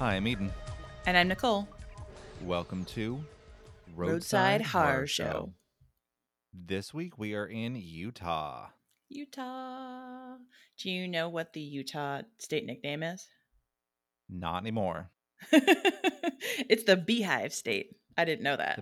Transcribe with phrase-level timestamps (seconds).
[0.00, 0.50] Hi, I'm Eden.
[1.04, 1.68] And I'm Nicole.
[2.46, 3.22] Welcome to
[3.94, 5.52] Roadside Horror Show.
[6.54, 8.68] This week we are in Utah.
[9.10, 10.36] Utah.
[10.78, 13.28] Do you know what the Utah state nickname is?
[14.30, 15.10] Not anymore.
[15.52, 17.94] it's the Beehive State.
[18.16, 18.80] I didn't know that.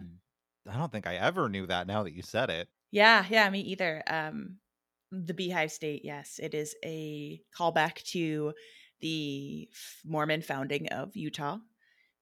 [0.71, 2.69] I don't think I ever knew that now that you said it.
[2.93, 4.05] Yeah, yeah, me either.
[4.07, 4.59] Um
[5.11, 8.53] the Beehive State, yes, it is a callback to
[9.01, 9.69] the
[10.05, 11.59] Mormon founding of Utah.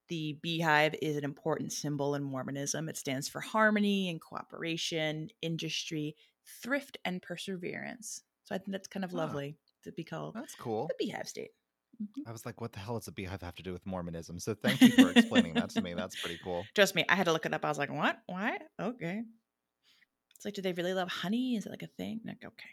[0.09, 2.89] The beehive is an important symbol in Mormonism.
[2.89, 6.17] It stands for harmony and cooperation, industry,
[6.63, 8.23] thrift, and perseverance.
[8.45, 10.87] So I think that's kind of lovely to be called That's cool.
[10.89, 11.51] the Beehive State.
[12.01, 12.27] Mhm.
[12.27, 14.39] I was like, what the hell does a beehive have to do with Mormonism?
[14.39, 15.95] So thank you for explaining that to me.
[15.95, 16.67] That's pretty cool.
[16.75, 17.65] Trust me, I had to look it up.
[17.65, 18.19] I was like, what?
[18.27, 18.59] Why?
[18.79, 19.23] Okay.
[20.35, 21.57] It's like, do they really love honey?
[21.57, 22.21] Is it like a thing?
[22.25, 22.69] Like, okay.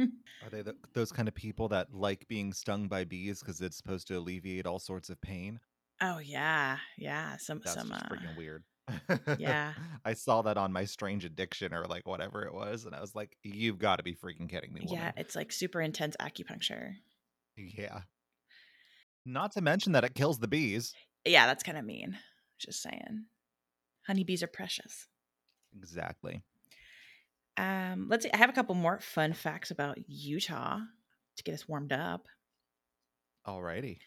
[0.00, 3.76] Are they the, those kind of people that like being stung by bees because it's
[3.76, 5.60] supposed to alleviate all sorts of pain?
[6.00, 7.36] Oh yeah, yeah.
[7.36, 8.64] Some That's some uh, freaking weird.
[9.38, 9.74] yeah.
[10.04, 13.14] I saw that on my strange addiction or like whatever it was, and I was
[13.14, 15.12] like, "You've got to be freaking kidding me, woman!" yeah.
[15.16, 16.92] It's like super intense acupuncture.
[17.56, 18.00] Yeah.
[19.26, 20.94] Not to mention that it kills the bees.
[21.26, 22.16] Yeah, that's kind of mean.
[22.58, 23.26] Just saying.
[24.06, 25.06] Honeybees are precious.
[25.76, 26.42] Exactly.
[27.56, 28.30] Um, let's see.
[28.32, 30.78] I have a couple more fun facts about Utah
[31.36, 32.26] to get us warmed up.
[33.46, 33.98] Alrighty.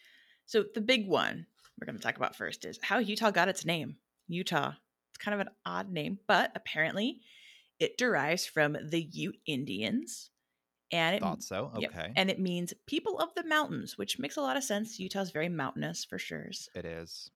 [0.46, 1.46] So the big one
[1.80, 3.96] we're going to talk about first is how Utah got its name.
[4.28, 4.72] Utah.
[5.10, 7.20] It's kind of an odd name, but apparently
[7.80, 10.30] it derives from the Ute Indians.
[10.92, 11.72] And it Thought so.
[11.78, 12.12] yep, Okay.
[12.14, 15.00] and it means people of the mountains, which makes a lot of sense.
[15.00, 16.50] Utah's very mountainous for sure.
[16.74, 17.30] it is.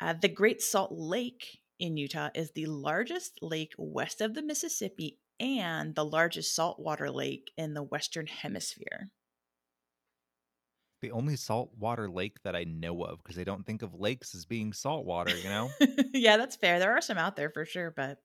[0.00, 5.18] Uh, the Great Salt Lake in Utah is the largest lake west of the Mississippi
[5.40, 9.08] and the largest saltwater lake in the Western Hemisphere.
[11.00, 14.44] The only saltwater lake that I know of because I don't think of lakes as
[14.44, 15.70] being saltwater, you know?
[16.12, 16.78] yeah, that's fair.
[16.78, 18.18] There are some out there for sure, but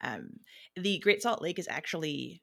[0.00, 0.30] um,
[0.74, 2.42] the Great Salt Lake is actually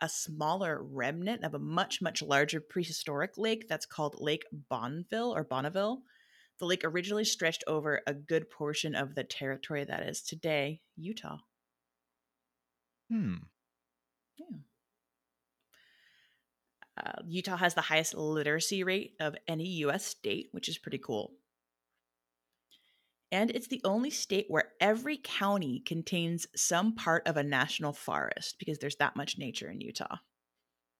[0.00, 5.44] a smaller remnant of a much, much larger prehistoric lake that's called Lake Bonneville or
[5.44, 6.02] Bonneville.
[6.58, 11.38] The lake originally stretched over a good portion of the territory that is today Utah.
[14.38, 14.64] hmm.
[16.96, 20.04] Uh, Utah has the highest literacy rate of any U.S.
[20.04, 21.32] state, which is pretty cool.
[23.32, 28.56] And it's the only state where every county contains some part of a national forest
[28.58, 30.18] because there's that much nature in Utah.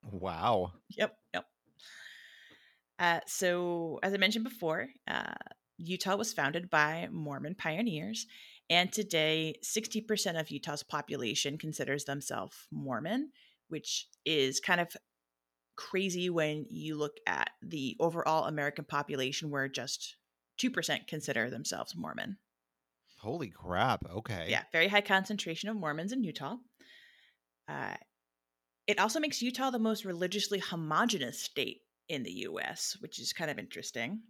[0.02, 0.72] Wow.
[0.90, 1.46] Yep, yep.
[3.04, 5.34] Uh, so, as I mentioned before, uh,
[5.76, 8.26] Utah was founded by Mormon pioneers,
[8.70, 13.30] and today 60% of Utah's population considers themselves Mormon,
[13.68, 14.96] which is kind of
[15.76, 20.16] crazy when you look at the overall American population, where just
[20.62, 22.38] 2% consider themselves Mormon.
[23.18, 24.06] Holy crap.
[24.08, 24.46] Okay.
[24.48, 26.56] Yeah, very high concentration of Mormons in Utah.
[27.68, 27.96] Uh,
[28.86, 33.50] it also makes Utah the most religiously homogenous state in the US, which is kind
[33.50, 34.22] of interesting.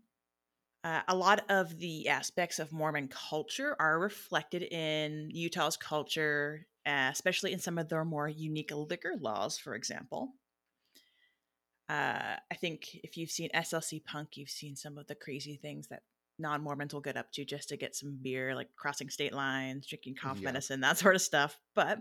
[0.83, 7.09] Uh, a lot of the aspects of Mormon culture are reflected in Utah's culture, uh,
[7.11, 10.35] especially in some of their more unique liquor laws, for example.
[11.89, 15.89] Uh, I think if you've seen SLC Punk, you've seen some of the crazy things
[15.89, 16.03] that
[16.39, 19.87] non Mormons will get up to just to get some beer, like crossing state lines,
[19.87, 20.47] drinking cough Yeah.
[20.47, 21.59] medicine, that sort of stuff.
[21.75, 22.01] But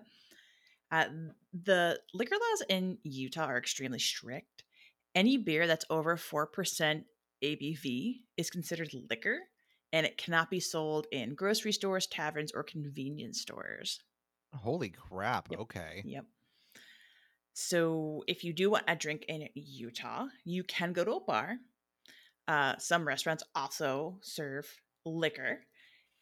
[0.92, 1.06] uh,
[1.54, 4.64] the liquor laws in Utah are extremely strict.
[5.16, 7.04] Any beer that's over 4%
[7.44, 9.40] ABV is considered liquor,
[9.92, 14.02] and it cannot be sold in grocery stores, taverns, or convenience stores.
[14.56, 15.50] Holy crap.
[15.52, 15.60] Yep.
[15.60, 16.02] Okay.
[16.06, 16.26] Yep.
[17.54, 21.58] So if you do want a drink in Utah, you can go to a bar.
[22.48, 24.68] Uh, some restaurants also serve
[25.06, 25.62] liquor,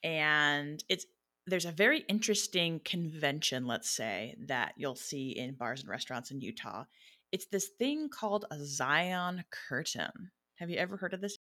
[0.04, 1.06] and it's
[1.48, 6.40] there's a very interesting convention, let's say, that you'll see in bars and restaurants in
[6.40, 6.84] Utah.
[7.32, 10.32] It's this thing called a Zion curtain.
[10.56, 11.38] Have you ever heard of this?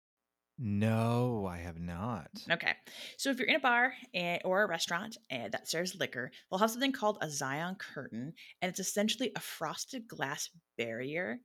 [0.58, 2.30] No, I have not.
[2.50, 2.74] Okay.
[3.18, 6.60] So if you're in a bar and, or a restaurant and that serves liquor, they'll
[6.60, 11.40] have something called a Zion curtain, and it's essentially a frosted glass barrier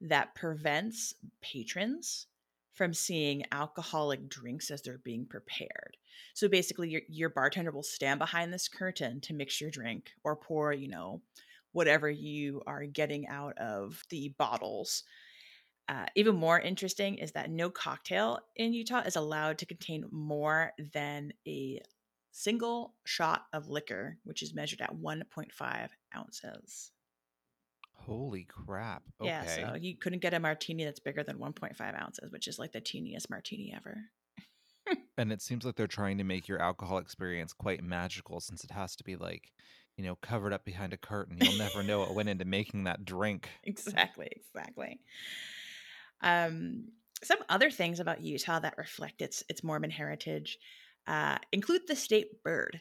[0.00, 2.26] that prevents patrons
[2.74, 5.96] from seeing alcoholic drinks as they're being prepared.
[6.34, 10.34] So basically, your your bartender will stand behind this curtain to mix your drink or
[10.34, 11.22] pour, you know,
[11.76, 15.04] whatever you are getting out of the bottles.
[15.90, 20.72] Uh, even more interesting is that no cocktail in Utah is allowed to contain more
[20.94, 21.82] than a
[22.32, 26.92] single shot of liquor, which is measured at 1.5 ounces.
[27.92, 29.02] Holy crap.
[29.20, 32.72] Yeah, so you couldn't get a martini that's bigger than 1.5 ounces, which is like
[32.72, 33.98] the teeniest martini ever.
[35.18, 38.70] And it seems like they're trying to make your alcohol experience quite magical since it
[38.70, 39.52] has to be like,
[39.96, 41.38] you know, covered up behind a curtain.
[41.40, 43.48] You'll never know what went into making that drink.
[43.64, 45.00] exactly, exactly.
[46.20, 46.88] Um,
[47.22, 50.58] some other things about Utah that reflect its its Mormon heritage
[51.06, 52.80] uh, include the state bird.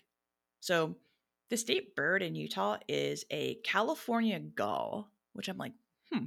[0.60, 0.96] So,
[1.50, 5.74] the state bird in Utah is a California gull, which I'm like,
[6.12, 6.26] hmm,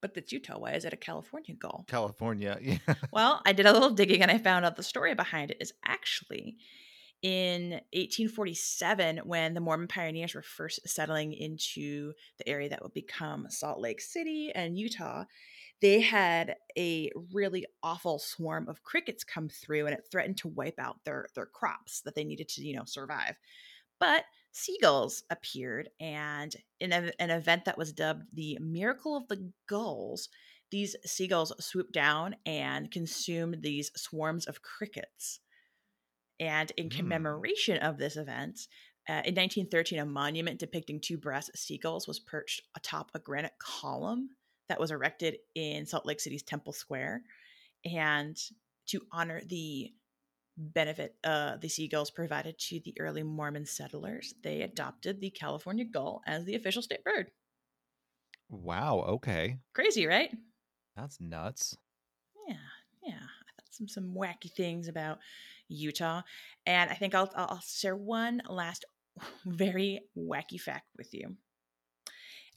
[0.00, 0.58] but that's Utah.
[0.58, 1.84] Why is it a California gull?
[1.88, 2.58] California.
[2.62, 2.94] Yeah.
[3.12, 5.72] Well, I did a little digging and I found out the story behind it is
[5.84, 6.56] actually
[7.22, 13.46] in 1847 when the Mormon pioneers were first settling into the area that would become
[13.48, 15.24] Salt Lake City and Utah.
[15.80, 20.78] They had a really awful swarm of crickets come through and it threatened to wipe
[20.78, 23.36] out their their crops that they needed to, you know, survive.
[23.98, 29.50] But seagulls appeared and in a, an event that was dubbed the Miracle of the
[29.68, 30.28] Gulls,
[30.70, 35.40] these seagulls swooped down and consumed these swarms of crickets.
[36.42, 36.96] And in Hmm.
[36.96, 38.66] commemoration of this event,
[39.08, 44.30] uh, in 1913, a monument depicting two brass seagulls was perched atop a granite column
[44.68, 47.22] that was erected in Salt Lake City's Temple Square.
[47.84, 48.36] And
[48.88, 49.92] to honor the
[50.56, 56.22] benefit uh, the seagulls provided to the early Mormon settlers, they adopted the California gull
[56.26, 57.30] as the official state bird.
[58.48, 59.00] Wow.
[59.00, 59.58] Okay.
[59.74, 60.30] Crazy, right?
[60.96, 61.76] That's nuts.
[62.48, 62.56] Yeah,
[63.02, 63.14] yeah.
[63.14, 65.20] I thought some some wacky things about
[65.72, 66.22] Utah,
[66.66, 68.84] and I think I'll I'll share one last
[69.46, 71.36] very wacky fact with you,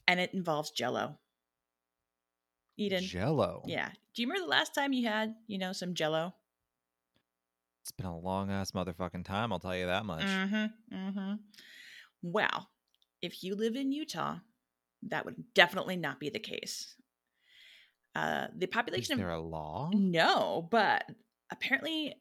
[0.06, 1.18] and it involves Jello.
[2.78, 3.62] Eden, Jello.
[3.66, 3.88] yeah.
[4.14, 6.34] Do you remember the last time you had you know some Jello?
[7.82, 10.24] It's been a long ass motherfucking time, I'll tell you that much.
[10.24, 10.96] Mm-hmm.
[10.96, 11.34] Mm-hmm.
[12.22, 12.68] Well,
[13.22, 14.38] if you live in Utah,
[15.04, 16.96] that would definitely not be the case.
[18.16, 19.90] Uh, the Is population of there a law?
[19.94, 21.04] No, but
[21.52, 22.14] apparently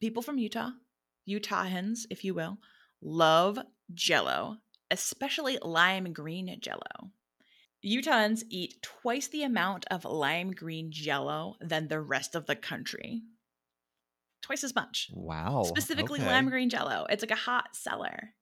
[0.00, 0.70] people from Utah,
[1.28, 2.58] Utahans, if you will,
[3.02, 3.58] love
[3.92, 4.56] jello,
[4.90, 7.12] especially lime green jello.
[7.84, 13.22] Utahns eat twice the amount of lime green jello than the rest of the country.
[14.42, 15.10] Twice as much.
[15.14, 15.62] Wow.
[15.64, 16.28] Specifically, okay.
[16.28, 17.06] lime green jello.
[17.08, 18.34] It's like a hot seller.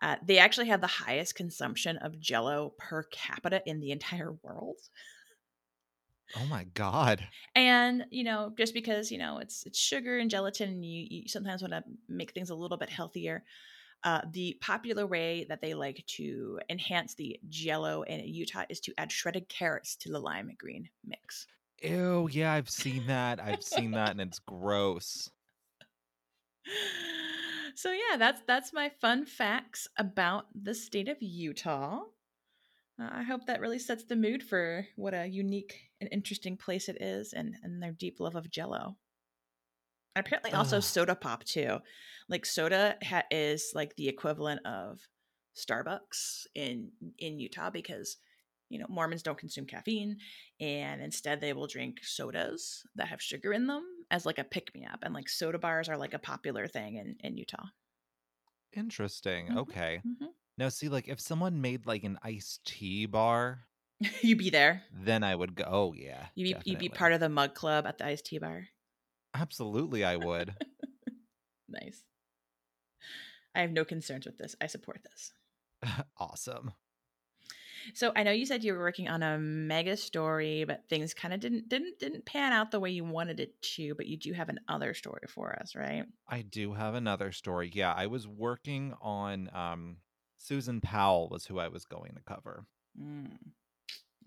[0.00, 4.76] Uh, they actually have the highest consumption of jello per capita in the entire world.
[6.32, 7.28] Oh my god.
[7.54, 11.28] and you know just because you know it's it's sugar and gelatin and you, you
[11.28, 13.44] sometimes want to make things a little bit healthier
[14.04, 18.94] uh, the popular way that they like to enhance the jello in utah is to
[18.98, 21.48] add shredded carrots to the lime green mix
[21.82, 23.38] Ew, yeah, I've seen that.
[23.40, 25.30] I've seen that and it's gross.
[27.74, 32.04] so yeah that's that's my fun facts about the state of utah
[33.00, 36.88] uh, i hope that really sets the mood for what a unique and interesting place
[36.88, 38.98] it is and and their deep love of jello
[40.16, 40.80] And apparently also Ugh.
[40.80, 41.78] soda pop too
[42.28, 45.08] like soda ha- is like the equivalent of
[45.56, 48.16] starbucks in in utah because
[48.68, 50.18] you know mormons don't consume caffeine
[50.60, 55.00] and instead they will drink sodas that have sugar in them as like a pick-me-up
[55.02, 57.66] and like soda bars are like a popular thing in in utah
[58.74, 59.50] Interesting.
[59.50, 60.02] Mhm, Okay.
[60.04, 60.34] Mhm.
[60.56, 63.68] Now see like if someone made like an iced tea bar,
[64.22, 67.20] you'd be there then I would go, "Oh yeah." you be you be part of
[67.20, 68.68] the mug club at the iced tea bar
[69.34, 70.56] Absolutely I would.
[71.68, 72.04] nice
[73.54, 75.32] i have no concerns with this i support this
[76.16, 76.74] awesome.
[77.94, 81.34] So I know you said you were working on a mega story, but things kind
[81.34, 83.94] of didn't didn't didn't pan out the way you wanted it to.
[83.94, 86.06] But you do have another story for us, right?
[86.26, 87.70] I do have another story.
[87.72, 90.02] Yeah, I was working on um
[90.44, 92.66] Susan Powell was who I was going to cover.
[93.00, 93.30] Mm.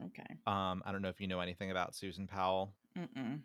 [0.06, 0.36] Okay.
[0.48, 2.74] Um I don't know if you know anything about Susan Powell.
[2.98, 3.42] Mm-mm.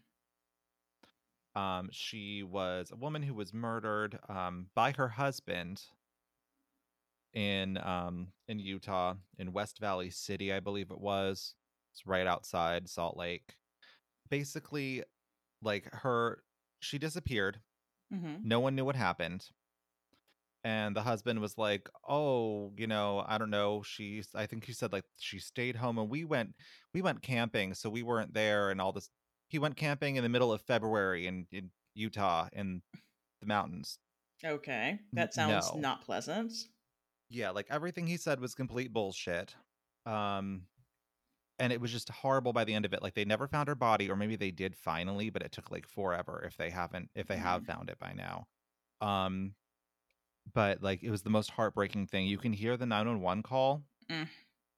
[1.54, 5.82] Um she was a woman who was murdered um by her husband
[7.34, 11.54] in um in Utah in West Valley City, I believe it was.
[11.92, 13.54] It's right outside Salt Lake.
[14.30, 15.04] Basically
[15.62, 16.42] like her
[16.80, 17.60] she disappeared
[18.12, 18.46] Mm-hmm.
[18.46, 19.48] no one knew what happened
[20.64, 24.72] and the husband was like oh you know i don't know she's i think he
[24.72, 26.54] said like she stayed home and we went
[26.94, 29.10] we went camping so we weren't there and all this
[29.48, 32.80] he went camping in the middle of february in, in utah in
[33.40, 33.98] the mountains
[34.44, 35.80] Okay, that sounds no.
[35.80, 36.52] not pleasant.
[37.30, 39.54] yeah like everything he said was complete bullshit
[40.06, 40.62] um
[41.60, 43.76] and it was just horrible by the end of it like they never found her
[43.76, 47.28] body or maybe they did finally but it took like forever if they haven't if
[47.28, 48.46] they have found it by now
[49.00, 49.54] um
[50.54, 54.28] but like it was the most heartbreaking thing you can hear the 911 call Mm.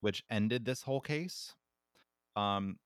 [0.00, 1.54] which ended this whole case.
[2.36, 2.78] Um,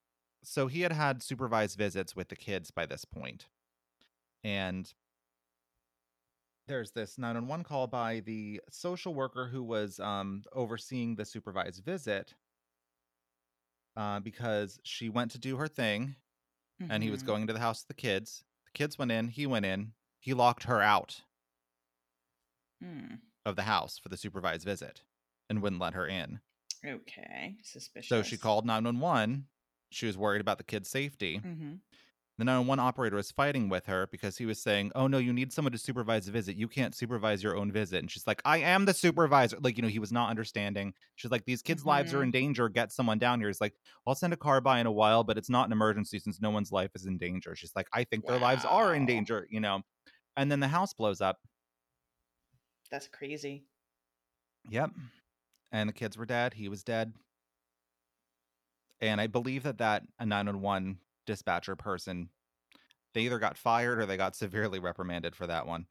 [0.45, 3.49] so he had had supervised visits with the kids by this point,
[4.45, 4.93] and
[6.67, 12.35] there's this 911 call by the social worker who was um, overseeing the supervised visit
[13.97, 16.15] uh, because she went to do her thing
[16.91, 17.27] and he was Mhm.
[17.27, 18.45] going to the house of the kids.
[18.67, 21.23] The kids went in, he went in, he locked her out
[22.83, 23.15] Hmm.
[23.47, 25.03] of the house for the supervised visit
[25.49, 26.41] and wouldn't let her in.
[26.85, 27.57] Okay.
[27.63, 28.09] Suspicious.
[28.09, 29.49] So she called 911.
[29.91, 31.39] She was worried about the kids' safety.
[31.39, 31.77] hmm
[32.39, 35.53] The 911 operator was fighting with her because he was saying, Oh, no, you need
[35.53, 36.57] someone to supervise the visit.
[36.57, 37.99] You can't supervise your own visit.
[37.99, 39.59] And she's like, I am the supervisor.
[39.61, 40.95] Like, you know, he was not understanding.
[41.17, 42.69] She's like, These kids' lives are in danger.
[42.69, 43.49] Get someone down here.
[43.49, 43.75] He's like,
[44.07, 46.51] I'll send a car by in a while, but it's not an emergency since no
[46.51, 47.57] one's life is in danger.
[47.57, 49.83] She's like, I think their lives are in danger, you know.
[50.37, 51.39] And then the house blows up.
[52.91, 53.65] That's crazy.
[54.71, 54.91] Yep.
[55.73, 56.55] And the kids were dead.
[56.55, 57.13] He was dead.
[59.01, 62.31] And I believe that that a 911 dispatcher person,
[63.15, 65.87] they either got fired or they got severely reprimanded for that one.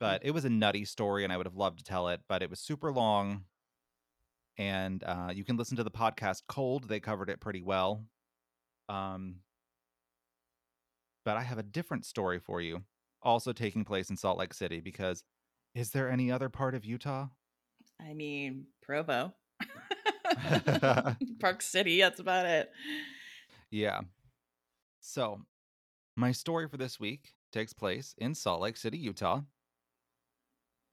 [0.00, 2.40] But it was a nutty story, and I would have loved to tell it, but
[2.40, 3.44] it was super long.
[4.56, 6.88] And uh, you can listen to the podcast Cold.
[6.88, 8.04] They covered it pretty well.
[8.88, 9.36] Um,
[11.24, 12.82] but I have a different story for you,
[13.22, 15.24] also taking place in Salt Lake City, because
[15.74, 17.28] is there any other part of Utah?
[18.00, 19.34] I mean, Provo.
[21.40, 22.70] Park City, that's about it.
[23.70, 24.00] Yeah.
[25.00, 25.42] So,
[26.16, 29.42] my story for this week takes place in Salt Lake City, Utah.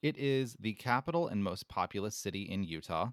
[0.02, 3.10] It is the capital and most populous city in Utah,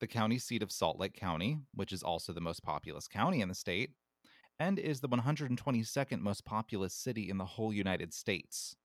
[0.00, 3.48] the county seat of Salt Lake County, which is also the most populous county in
[3.48, 3.90] the state,
[4.58, 8.76] and is the 122nd most populous city in the whole United States.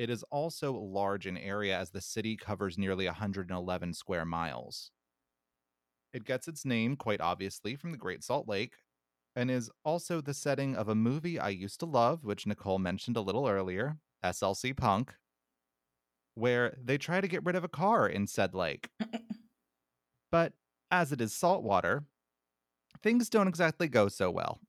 [0.00, 4.92] It is also large in area as the city covers nearly 111 square miles.
[6.14, 8.76] It gets its name, quite obviously, from the Great Salt Lake,
[9.36, 13.18] and is also the setting of a movie I used to love, which Nicole mentioned
[13.18, 15.12] a little earlier, SLC Punk,
[16.34, 18.88] where they try to get rid of a car in said lake.
[20.32, 20.54] but
[20.90, 22.04] as it is saltwater,
[23.02, 24.62] things don't exactly go so well.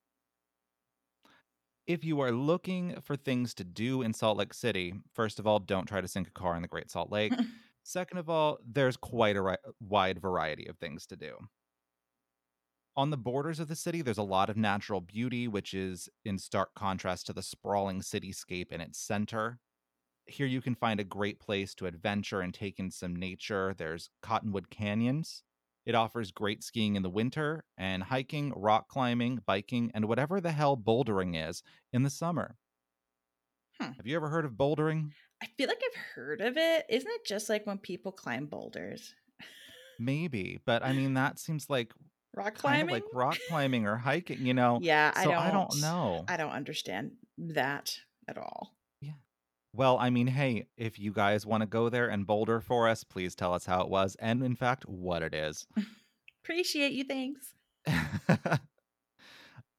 [1.91, 5.59] If you are looking for things to do in Salt Lake City, first of all,
[5.59, 7.33] don't try to sink a car in the Great Salt Lake.
[7.83, 11.35] Second of all, there's quite a ri- wide variety of things to do.
[12.95, 16.37] On the borders of the city, there's a lot of natural beauty, which is in
[16.37, 19.59] stark contrast to the sprawling cityscape in its center.
[20.27, 23.75] Here, you can find a great place to adventure and take in some nature.
[23.77, 25.43] There's Cottonwood Canyons.
[25.85, 30.51] It offers great skiing in the winter and hiking, rock climbing, biking, and whatever the
[30.51, 32.55] hell bouldering is in the summer.
[33.79, 33.91] Hmm.
[33.93, 35.09] Have you ever heard of bouldering?
[35.41, 36.85] I feel like I've heard of it.
[36.87, 39.15] Isn't it just like when people climb boulders?
[39.99, 41.93] Maybe, but I mean, that seems like
[42.35, 42.93] Rock kind of climbing?
[42.93, 44.79] like rock climbing or hiking, you know?
[44.81, 45.35] yeah, I don't.
[45.35, 46.23] I don't know.
[46.27, 47.97] I don't understand that
[48.27, 48.73] at all.
[49.73, 53.03] Well, I mean, hey, if you guys want to go there and boulder for us,
[53.03, 55.65] please tell us how it was and, in fact, what it is.
[56.43, 57.53] Appreciate you, thanks.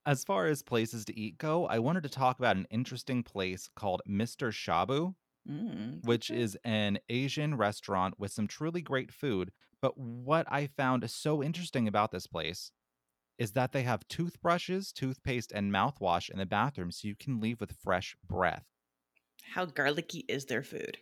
[0.07, 3.69] as far as places to eat go, I wanted to talk about an interesting place
[3.77, 4.51] called Mr.
[4.51, 5.15] Shabu,
[5.49, 9.51] Mm, which is an Asian restaurant with some truly great food.
[9.81, 12.71] But what I found so interesting about this place
[13.39, 17.61] is that they have toothbrushes, toothpaste, and mouthwash in the bathroom so you can leave
[17.61, 18.67] with fresh breath.
[19.43, 20.99] How garlicky is their food?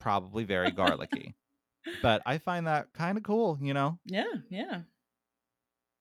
[0.00, 1.34] Probably very garlicky.
[2.02, 3.98] but I find that kind of cool, you know?
[4.04, 4.82] Yeah, yeah.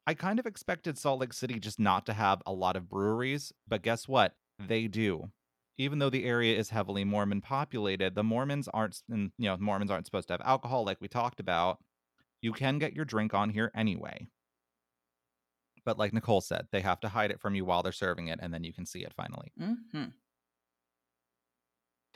[0.05, 3.51] I kind of expected Salt Lake City just not to have a lot of breweries,
[3.67, 4.35] but guess what?
[4.57, 5.31] They do.
[5.77, 9.91] Even though the area is heavily Mormon populated, the Mormons aren't, and you know, Mormons
[9.91, 11.79] aren't supposed to have alcohol, like we talked about.
[12.41, 14.27] You can get your drink on here anyway.
[15.83, 18.39] But like Nicole said, they have to hide it from you while they're serving it,
[18.41, 19.51] and then you can see it finally.
[19.59, 20.05] hmm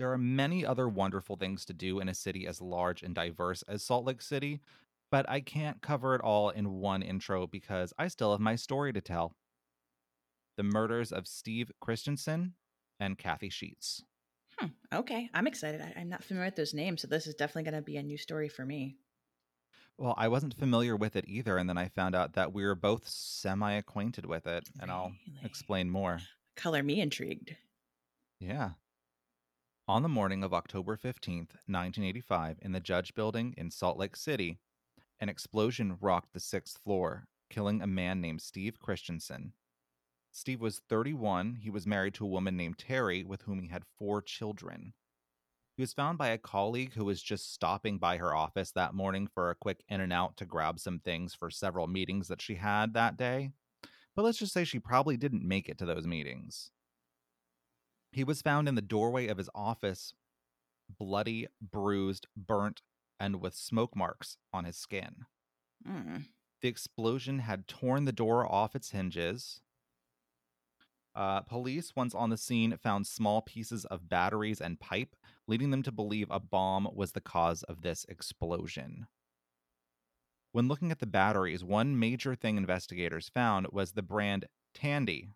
[0.01, 3.61] There are many other wonderful things to do in a city as large and diverse
[3.67, 4.59] as Salt Lake City,
[5.11, 8.91] but I can't cover it all in one intro because I still have my story
[8.93, 9.35] to tell.
[10.57, 12.55] The murders of Steve Christensen
[12.99, 14.03] and Kathy Sheets.
[14.57, 14.69] Hmm.
[14.91, 15.81] Okay, I'm excited.
[15.81, 18.01] I, I'm not familiar with those names, so this is definitely going to be a
[18.01, 18.97] new story for me.
[19.99, 22.73] Well, I wasn't familiar with it either, and then I found out that we were
[22.73, 26.21] both semi acquainted with it, and I'll explain more.
[26.55, 27.55] Color me intrigued.
[28.39, 28.71] Yeah.
[29.91, 34.57] On the morning of October 15th, 1985, in the Judge Building in Salt Lake City,
[35.19, 39.51] an explosion rocked the sixth floor, killing a man named Steve Christensen.
[40.31, 41.55] Steve was 31.
[41.55, 44.93] He was married to a woman named Terry, with whom he had four children.
[45.75, 49.27] He was found by a colleague who was just stopping by her office that morning
[49.27, 52.55] for a quick in and out to grab some things for several meetings that she
[52.55, 53.51] had that day.
[54.15, 56.71] But let's just say she probably didn't make it to those meetings.
[58.11, 60.13] He was found in the doorway of his office,
[60.89, 62.81] bloody, bruised, burnt,
[63.19, 65.25] and with smoke marks on his skin.
[65.87, 66.25] Mm.
[66.61, 69.61] The explosion had torn the door off its hinges.
[71.13, 75.15] Uh, police, once on the scene, found small pieces of batteries and pipe,
[75.47, 79.07] leading them to believe a bomb was the cause of this explosion.
[80.53, 85.29] When looking at the batteries, one major thing investigators found was the brand Tandy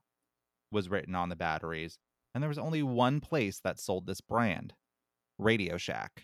[0.71, 1.97] was written on the batteries,
[2.35, 4.73] and there was only one place that sold this brand
[5.39, 6.23] Radio Shack.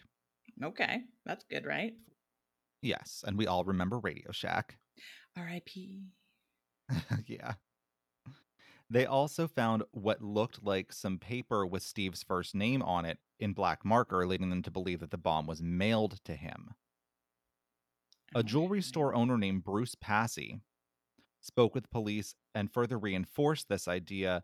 [0.61, 1.93] Okay, that's good, right?
[2.81, 4.77] Yes, and we all remember Radio Shack.
[5.37, 6.03] R.I.P.
[7.25, 7.53] yeah.
[8.89, 13.53] They also found what looked like some paper with Steve's first name on it in
[13.53, 16.71] black marker, leading them to believe that the bomb was mailed to him.
[18.35, 20.59] A jewelry store owner named Bruce Passy
[21.39, 24.43] spoke with police and further reinforced this idea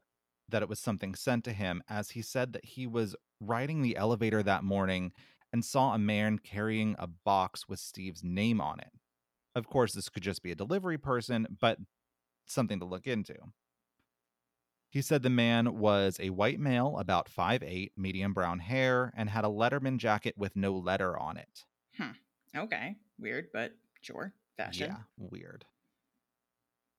[0.50, 3.98] that it was something sent to him as he said that he was riding the
[3.98, 5.12] elevator that morning
[5.54, 8.92] and saw a man carrying a box with Steve's name on it.
[9.56, 11.80] Of course, this could just be a delivery person, but
[12.46, 13.36] something to look into.
[14.90, 19.44] He said the man was a white male, about 5'8, medium brown hair, and had
[19.44, 21.66] a Letterman jacket with no letter on it.
[21.98, 22.12] Hmm.
[22.56, 24.34] Okay, weird, but sure.
[24.56, 24.90] Fashion.
[24.92, 25.66] Yeah, weird.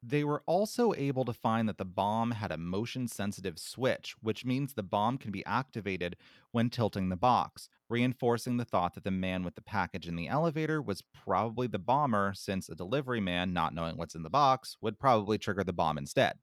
[0.02, 4.44] They were also able to find that the bomb had a motion sensitive switch, which
[4.44, 6.16] means the bomb can be activated
[6.52, 10.28] when tilting the box, reinforcing the thought that the man with the package in the
[10.28, 14.76] elevator was probably the bomber, since a delivery man, not knowing what's in the box,
[14.80, 16.38] would probably trigger the bomb instead.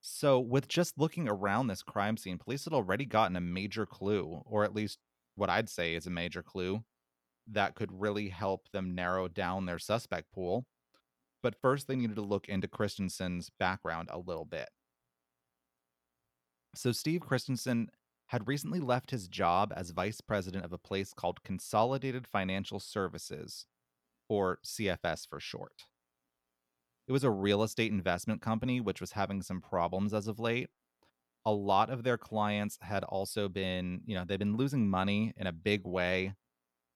[0.00, 4.42] So, with just looking around this crime scene, police had already gotten a major clue,
[4.44, 4.98] or at least
[5.36, 6.84] what I'd say is a major clue,
[7.46, 10.66] that could really help them narrow down their suspect pool.
[11.42, 14.70] But first, they needed to look into Christensen's background a little bit.
[16.74, 17.90] So, Steve Christensen
[18.28, 23.66] had recently left his job as vice president of a place called Consolidated Financial Services,
[24.28, 25.84] or CFS for short.
[27.06, 30.70] It was a real estate investment company which was having some problems as of late.
[31.44, 35.46] A lot of their clients had also been, you know, they've been losing money in
[35.46, 36.34] a big way,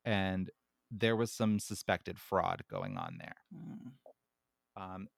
[0.05, 0.49] and
[0.91, 3.37] there was some suspected fraud going on there.
[3.55, 3.91] Mm.
[4.77, 5.09] Um,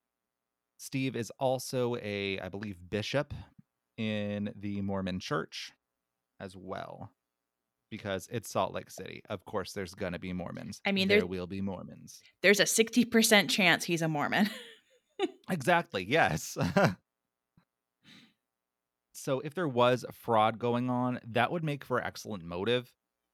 [0.78, 3.34] Steve is also a, I believe, bishop
[3.96, 5.72] in the Mormon church
[6.38, 7.10] as well,
[7.90, 9.22] because it's Salt Lake City.
[9.28, 10.80] Of course, there's going to be Mormons.
[10.86, 12.20] I mean, there there- will be Mormons.
[12.42, 14.48] There's a 60% chance he's a Mormon.
[15.50, 16.04] Exactly.
[16.08, 16.56] Yes.
[19.12, 22.92] so if there was fraud going on, that would make for excellent motive.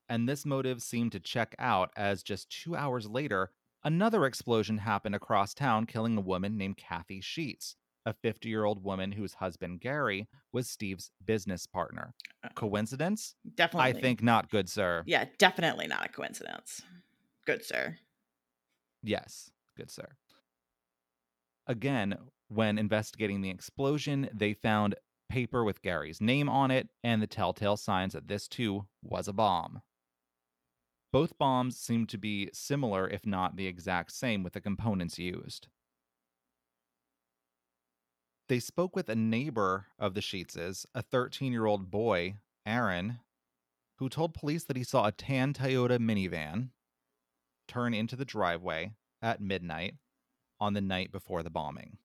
[0.09, 3.51] And this motive seemed to check out as just two hours later,
[3.85, 8.83] another explosion happened across town, killing a woman named Kathy Sheets, a 50 year old
[8.83, 12.15] woman whose husband Gary was Steve's business partner.
[12.43, 13.35] Uh, coincidence?
[13.55, 13.91] definitely.
[13.91, 15.03] I think not, good sir.
[15.07, 16.83] Yeah, definitely not a coincidence.
[17.47, 17.97] Good, sir.
[19.03, 20.09] Yes, good sir.
[21.67, 22.17] Again,
[22.49, 24.95] when investigating the explosion, they found
[25.29, 29.33] paper with Gary's name on it and the telltale signs that this too was a
[29.33, 29.81] bomb.
[31.15, 35.69] Both bombs seem to be similar, if not the exact same, with the components used.
[38.49, 43.21] They spoke with a neighbor of the Sheetses, a 13 year old boy, Aaron,
[43.99, 46.71] who told police that he saw a tan Toyota minivan
[47.69, 49.95] turn into the driveway at midnight
[50.59, 51.99] on the night before the bombing.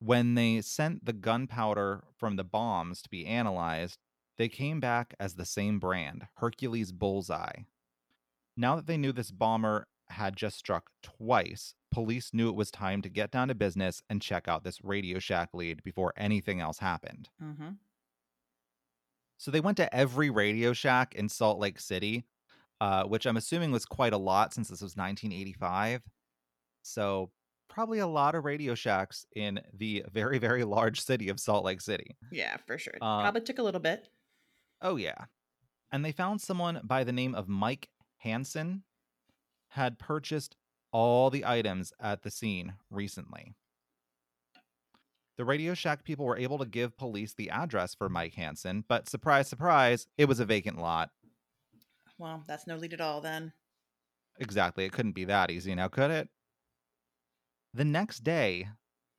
[0.00, 4.00] When they sent the gunpowder from the bombs to be analyzed,
[4.40, 7.64] they came back as the same brand, Hercules Bullseye.
[8.56, 13.02] Now that they knew this bomber had just struck twice, police knew it was time
[13.02, 16.78] to get down to business and check out this Radio Shack lead before anything else
[16.78, 17.28] happened.
[17.44, 17.72] Mm-hmm.
[19.36, 22.24] So they went to every Radio Shack in Salt Lake City,
[22.80, 26.00] uh, which I'm assuming was quite a lot since this was 1985.
[26.80, 27.30] So
[27.68, 31.82] probably a lot of Radio Shacks in the very, very large city of Salt Lake
[31.82, 32.16] City.
[32.32, 32.94] Yeah, for sure.
[33.02, 34.08] Uh, Probably took a little bit.
[34.82, 35.24] Oh, yeah.
[35.92, 37.88] And they found someone by the name of Mike
[38.18, 38.84] Hansen
[39.70, 40.56] had purchased
[40.92, 43.54] all the items at the scene recently.
[45.36, 49.08] The Radio Shack people were able to give police the address for Mike Hansen, but
[49.08, 51.10] surprise, surprise, it was a vacant lot.
[52.18, 53.52] Well, that's no lead at all then.
[54.38, 54.84] Exactly.
[54.84, 56.28] It couldn't be that easy now, could it?
[57.72, 58.68] The next day,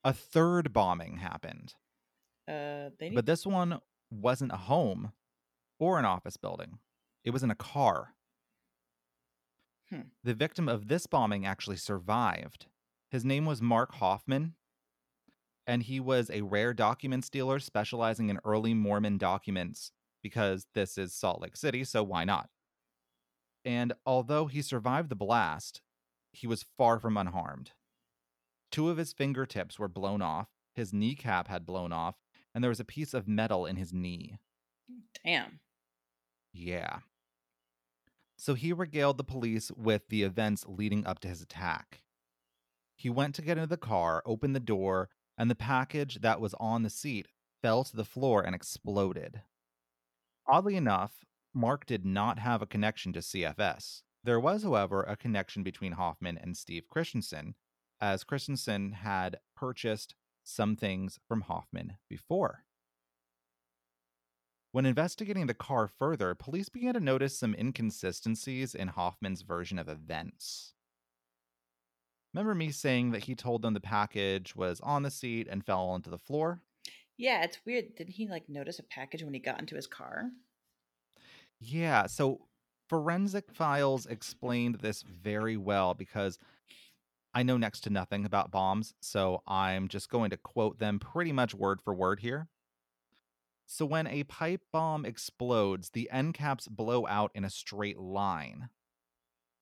[0.04, 1.74] a third bombing happened.
[2.48, 3.80] Uh, they need But this one
[4.12, 5.14] wasn't a home
[5.82, 6.78] or an office building,
[7.26, 8.14] it was in a car.
[9.90, 10.02] Hmm.
[10.24, 12.68] The victim of this bombing actually survived.
[13.10, 14.54] His name was Mark Hofmann,
[15.68, 19.92] and he was a rare document dealer specializing in early Mormon documents
[20.22, 22.50] because this is Salt Lake City, so why not?
[23.66, 25.82] And although he survived the blast,
[26.32, 27.72] he was far from unharmed.
[28.72, 32.16] Two of his fingertips were blown off, his kneecap had blown off,
[32.54, 34.38] and there was a piece of metal in his knee.
[35.26, 35.60] damn.
[36.54, 37.00] Yeah.
[38.38, 42.02] So he regaled the police with the events leading up to his attack.
[42.96, 46.54] He went to get into the car, opened the door, and the package that was
[46.60, 47.28] on the seat
[47.62, 49.42] fell to the floor and exploded.
[50.48, 54.02] Oddly enough, Mark did not have a connection to CFS.
[54.24, 57.56] There was, however, a connection between Hofmann and Steve Christensen,
[58.00, 62.66] as Christensen had purchased some things from Hofmann before.
[64.72, 69.90] When investigating the car further, police began to notice some inconsistencies in Hofmann's version of
[69.90, 70.74] events.
[72.34, 75.90] Remember me saying that he told them the package was on the seat and fell
[75.90, 76.62] onto the floor?
[77.18, 77.96] Yeah, it's weird.
[77.98, 80.30] Didn't he like notice a package when he got into his car?
[81.60, 82.48] Yeah, so
[82.88, 86.40] forensic files explained this very well because
[87.34, 91.34] I know next to nothing about bombs, so I'm just going to quote them pretty
[91.34, 92.48] much word for word here.
[93.74, 98.68] So, when a pipe bomb explodes, the end caps blow out in a straight line.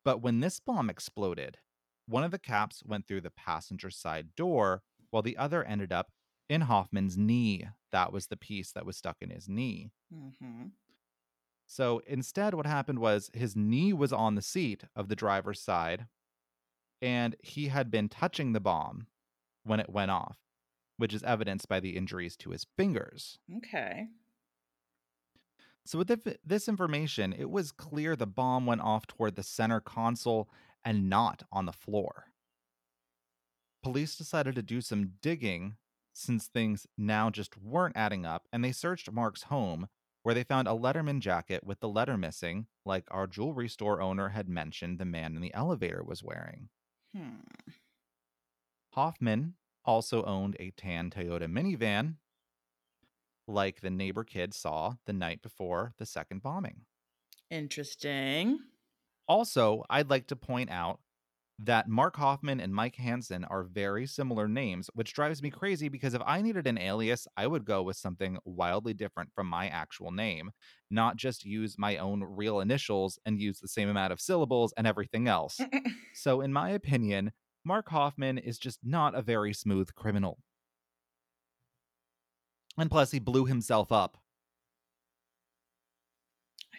[0.03, 1.59] But when this bomb exploded,
[2.07, 6.07] one of the caps went through the passenger side door, while the other ended up
[6.49, 7.67] in Hofmann's knee.
[7.91, 9.91] That was the piece that was stuck in his knee.
[10.11, 10.69] Mm-hmm.
[11.67, 16.07] So instead, what happened was his knee was on the seat of the driver's side,
[16.99, 19.05] and he had been touching the bomb
[19.63, 20.39] when it went off,
[20.99, 23.39] which is evidenced by the injuries to his fingers.
[23.57, 24.07] Okay.
[25.85, 30.49] So, with this information, it was clear the bomb went off toward the center console
[30.83, 32.25] and not on the floor.
[33.81, 35.77] Police decided to do some digging
[36.13, 39.87] since things now just weren't adding up, and they searched Mark's home,
[40.21, 44.29] where they found a Letterman jacket with the letter missing, like our jewelry store owner
[44.29, 46.67] had mentioned the man in the elevator was wearing.
[47.15, 47.37] Hmm.
[48.91, 49.53] Hofmann
[49.89, 52.17] also owned a tan Toyota minivan,
[53.47, 56.81] like the neighbor kid saw the night before the second bombing.
[57.49, 58.59] Interesting.
[59.27, 60.99] Also, I'd like to point out
[61.57, 66.13] that Mark Hofmann and Mike Hansen are very similar names, which drives me crazy because
[66.13, 70.11] if I needed an alias, I would go with something wildly different from my actual
[70.11, 70.51] name,
[70.91, 74.85] not just use my own real initials and use the same amount of syllables and
[74.85, 75.59] everything else.
[76.13, 77.31] so, in my opinion,
[77.65, 80.39] Mark Hofmann is just not a very smooth criminal.
[82.77, 84.17] And plus, he blew himself up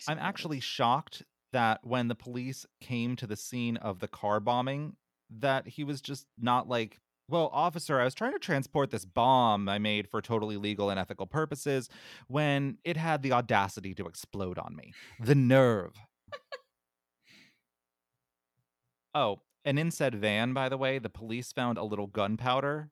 [0.09, 4.97] I'm actually shocked that when the police came to the scene of the car bombing,
[5.38, 9.69] that he was just not like, well, officer, I was trying to transport this bomb
[9.69, 11.88] I made for totally legal and ethical purposes
[12.29, 14.93] when it had the audacity to explode on me.
[15.21, 15.93] The nerve.
[19.14, 22.90] oh, and in said van, by the way, the police found a little gunpowder,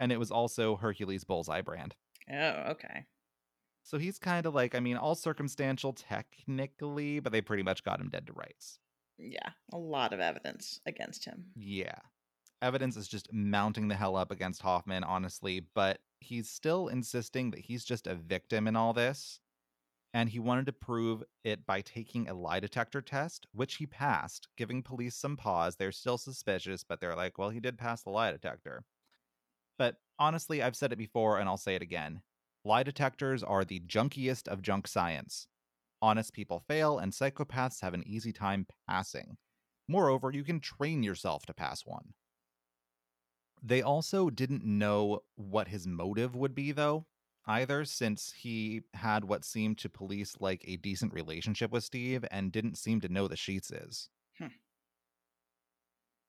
[0.00, 1.94] and it was also Hercules Bullseye brand.
[2.32, 3.06] Oh, okay.
[3.82, 8.00] So he's kind of like, I mean, all circumstantial technically, but they pretty much got
[8.00, 8.80] him dead to rights.
[9.18, 11.46] Yeah, a lot of evidence against him.
[11.54, 11.98] Yeah.
[12.62, 17.60] Evidence is just mounting the hell up against Hofmann, honestly, but he's still insisting that
[17.60, 19.40] he's just a victim in all this.
[20.14, 24.48] And he wanted to prove it by taking a lie detector test, which he passed,
[24.56, 25.76] giving police some pause.
[25.76, 28.84] They're still suspicious, but they're like, well, he did pass the lie detector.
[29.78, 32.22] But honestly, I've said it before and I'll say it again.
[32.64, 35.48] Lie detectors are the junkiest of junk science.
[36.02, 39.36] Honest people fail, and psychopaths have an easy time passing.
[39.88, 42.14] Moreover, you can train yourself to pass one.
[43.62, 47.06] They also didn't know what his motive would be, though,
[47.46, 52.52] either, since he had what seemed to police like a decent relationship with Steve and
[52.52, 54.08] didn't seem to know the Sheets is.
[54.38, 54.46] Hmm.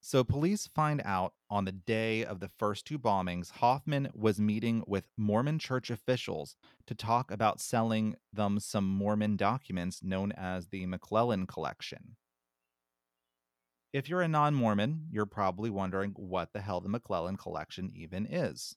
[0.00, 4.84] So, police find out on the day of the first two bombings, Hofmann was meeting
[4.86, 10.86] with Mormon church officials to talk about selling them some Mormon documents known as the
[10.86, 12.16] McLellin Collection.
[13.92, 18.26] If you're a non Mormon, you're probably wondering what the hell the McLellin Collection even
[18.26, 18.76] is.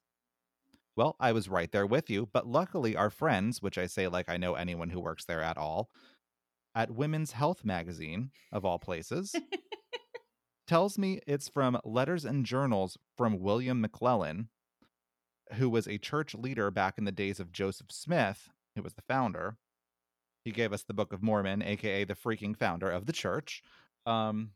[1.02, 4.30] Well, I was right there with you, but luckily our friends, which I say like
[4.30, 5.90] I know anyone who works there at all,
[6.76, 9.34] at Women's Health magazine, of all places,
[10.68, 14.50] tells me it's from letters and journals from William McLellin,
[15.54, 19.02] who was a church leader back in the days of Joseph Smith, who was the
[19.02, 19.58] founder.
[20.46, 23.64] He gave us the Book of Mormon, aka the freaking founder of the church.
[24.06, 24.52] Um,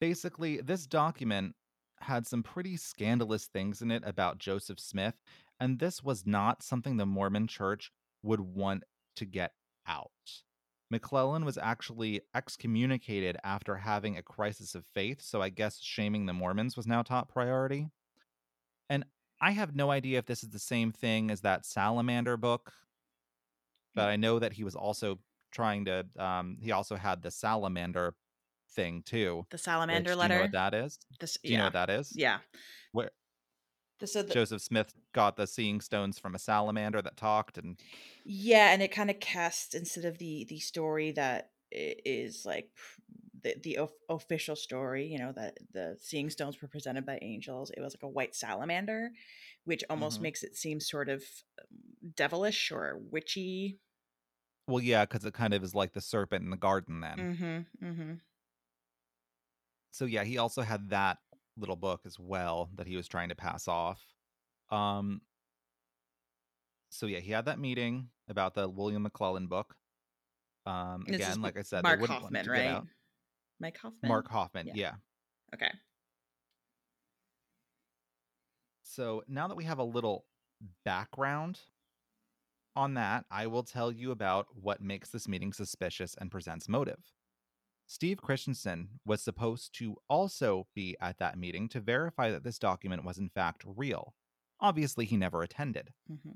[0.00, 1.54] basically, this document
[2.00, 5.14] had some pretty scandalous things in it about Joseph Smith,
[5.58, 8.84] and this was not something the Mormon church would want
[9.16, 9.52] to get
[9.86, 10.10] out.
[10.92, 16.32] McLellin was actually excommunicated after having a crisis of faith, so I guess shaming the
[16.32, 17.86] Mormons was now top priority.
[18.88, 19.04] And
[19.40, 22.72] I have no idea if this is the same thing as that Salamander book,
[23.94, 25.18] but I know that he was also
[25.52, 26.06] trying to.
[26.18, 28.14] Um, he also had the Salamander
[28.74, 29.46] thing too.
[29.50, 30.28] The salamander which, letter.
[30.28, 30.98] Do you know what that is?
[31.20, 32.12] This, Do you know what that is?
[32.14, 32.38] Yeah.
[32.92, 33.10] Where
[34.04, 37.78] so the, Joseph Smith got the seeing stones from a salamander that talked, and
[38.24, 42.70] yeah, and it kind of casts instead of the the story that is like
[43.42, 47.70] the the of- official story, you know, that the seeing stones were presented by angels.
[47.76, 49.10] It was like a white salamander,
[49.64, 50.22] which almost Mhm.
[50.22, 51.22] makes it seem sort of
[51.60, 51.66] um,
[52.16, 53.78] devilish or witchy.
[54.66, 57.18] well, yeah, because it kind of is like the serpent in the garden then.
[57.18, 57.86] Mm-hmm.
[57.86, 58.12] Mm-hmm.
[59.90, 61.18] So yeah, he also had that
[61.56, 64.02] little book as well that he was trying to pass off.
[64.70, 65.22] Um
[66.90, 69.76] so yeah, he had that meeting about the William McLellin book.
[70.66, 72.82] Um This again, like I said, Mark Hofmann, right?
[73.58, 74.08] Mike Hofmann.
[74.08, 74.72] Mark Hofmann, Yeah.
[74.74, 74.94] yeah.
[75.54, 75.70] Okay.
[78.82, 80.26] So now that we have a little
[80.84, 81.60] background
[82.76, 87.12] on that, I will tell you about what makes this meeting suspicious and presents motive.
[87.92, 93.04] Steve Christensen was supposed to also be at that meeting to verify that this document
[93.04, 94.14] was in fact real.
[94.60, 95.88] Obviously, he never attended.
[96.08, 96.34] Mm-hmm.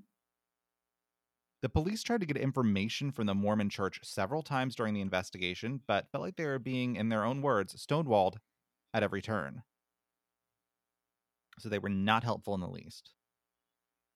[1.63, 5.81] The police tried to get information from the Mormon church several times during the investigation,
[5.87, 8.39] but felt like they were being, in their own words, stonewalled
[8.93, 9.63] at every turn.
[11.61, 13.13] So they were not helpful in the least.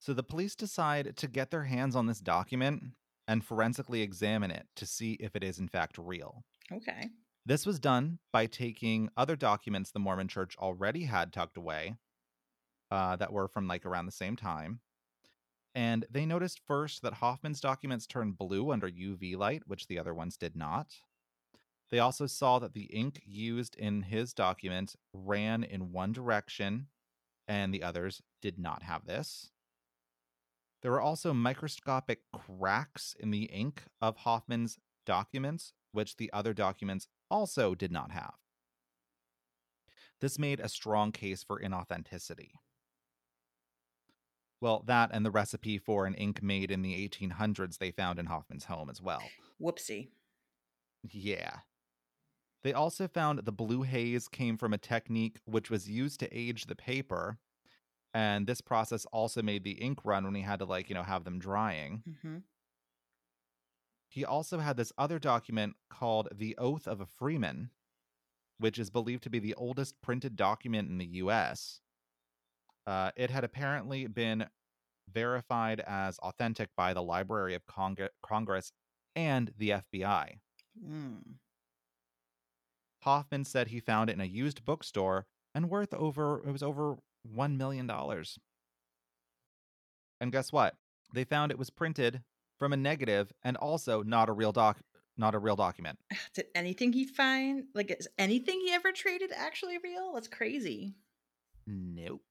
[0.00, 2.82] So the police decide to get their hands on this document
[3.28, 6.42] and forensically examine it to see if it is in fact real.
[6.72, 7.10] Okay.
[7.46, 11.96] This was done by taking other documents the Mormon church already had tucked away
[12.90, 14.80] uh, that were from like around the same time.
[15.74, 20.14] And they noticed first that Hofmann's documents turned blue under UV light, which the other
[20.14, 20.94] ones did not.
[21.90, 26.88] They also saw that the ink used in his document ran in one direction,
[27.46, 29.50] and the others did not have this.
[30.82, 37.08] There were also microscopic cracks in the ink of Hofmann's documents, which the other documents
[37.30, 38.34] also did not have.
[40.20, 42.50] This made a strong case for inauthenticity.
[44.60, 48.26] Well, that and the recipe for an ink made in the 1800s they found in
[48.26, 49.22] Hofmann's home as well.
[49.60, 50.08] Whoopsie.
[51.08, 51.58] Yeah.
[52.64, 56.66] They also found the blue haze came from a technique which was used to age
[56.66, 57.38] the paper.
[58.12, 61.04] And this process also made the ink run when he had to, like, you know,
[61.04, 62.02] have them drying.
[62.08, 62.38] Mm-hmm.
[64.08, 67.70] He also had this other document called the Oath of a Freeman,
[68.58, 71.80] which is believed to be the oldest printed document in the US.
[72.86, 74.46] Uh, it had apparently been
[75.12, 78.72] verified as authentic by the Library of Cong- Congress
[79.14, 80.38] and the FBI.
[80.82, 81.20] Mm.
[83.02, 86.96] Hofmann said he found it in a used bookstore and worth over it was over
[87.22, 88.38] 1 million dollars.
[90.20, 90.74] And guess what?
[91.12, 92.22] They found it was printed
[92.58, 94.78] from a negative and also not a real doc
[95.20, 95.98] not a real document.
[96.34, 100.12] Did anything he find like is anything he ever traded actually real?
[100.14, 100.94] That's crazy.
[101.66, 102.22] Nope.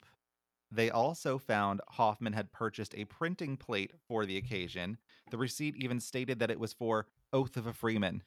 [0.72, 4.98] They also found Hofmann had purchased a printing plate for the occasion.
[5.32, 8.24] The receipt even stated that it was for Oath of a Freeman.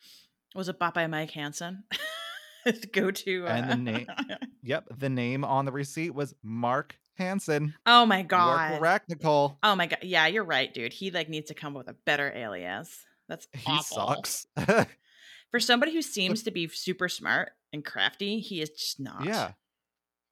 [0.55, 1.85] Was it bought by Mike Hansen?
[2.93, 3.51] Go to uh...
[3.51, 4.07] And the name
[4.63, 7.75] Yep, the name on the receipt was Mark Hansen.
[7.87, 8.79] Oh my god.
[8.79, 9.59] correct, Nicole.
[9.63, 10.01] Oh my god.
[10.03, 10.93] Yeah, you're right, dude.
[10.93, 13.05] He like needs to come up with a better alias.
[13.29, 13.97] That's He awful.
[14.09, 14.47] sucks.
[15.51, 19.25] For somebody who seems to be super smart and crafty, he is just not.
[19.25, 19.53] Yeah.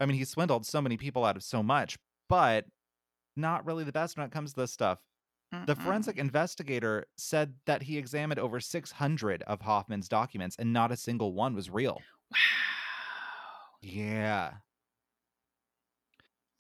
[0.00, 1.98] I mean, he swindled so many people out of so much,
[2.28, 2.66] but
[3.36, 4.98] not really the best when it comes to this stuff.
[5.66, 5.82] The Mm-mm.
[5.82, 11.32] forensic investigator said that he examined over 600 of Hofmann's documents and not a single
[11.32, 12.00] one was real.
[12.30, 12.38] Wow.
[13.80, 14.52] Yeah.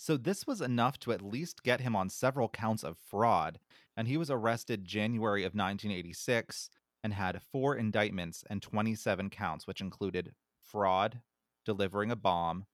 [0.00, 3.58] So this was enough to at least get him on several counts of fraud,
[3.96, 6.70] and he was arrested January of 1986
[7.02, 11.20] and had four indictments and 27 counts, which included fraud,
[11.64, 12.66] delivering a bomb,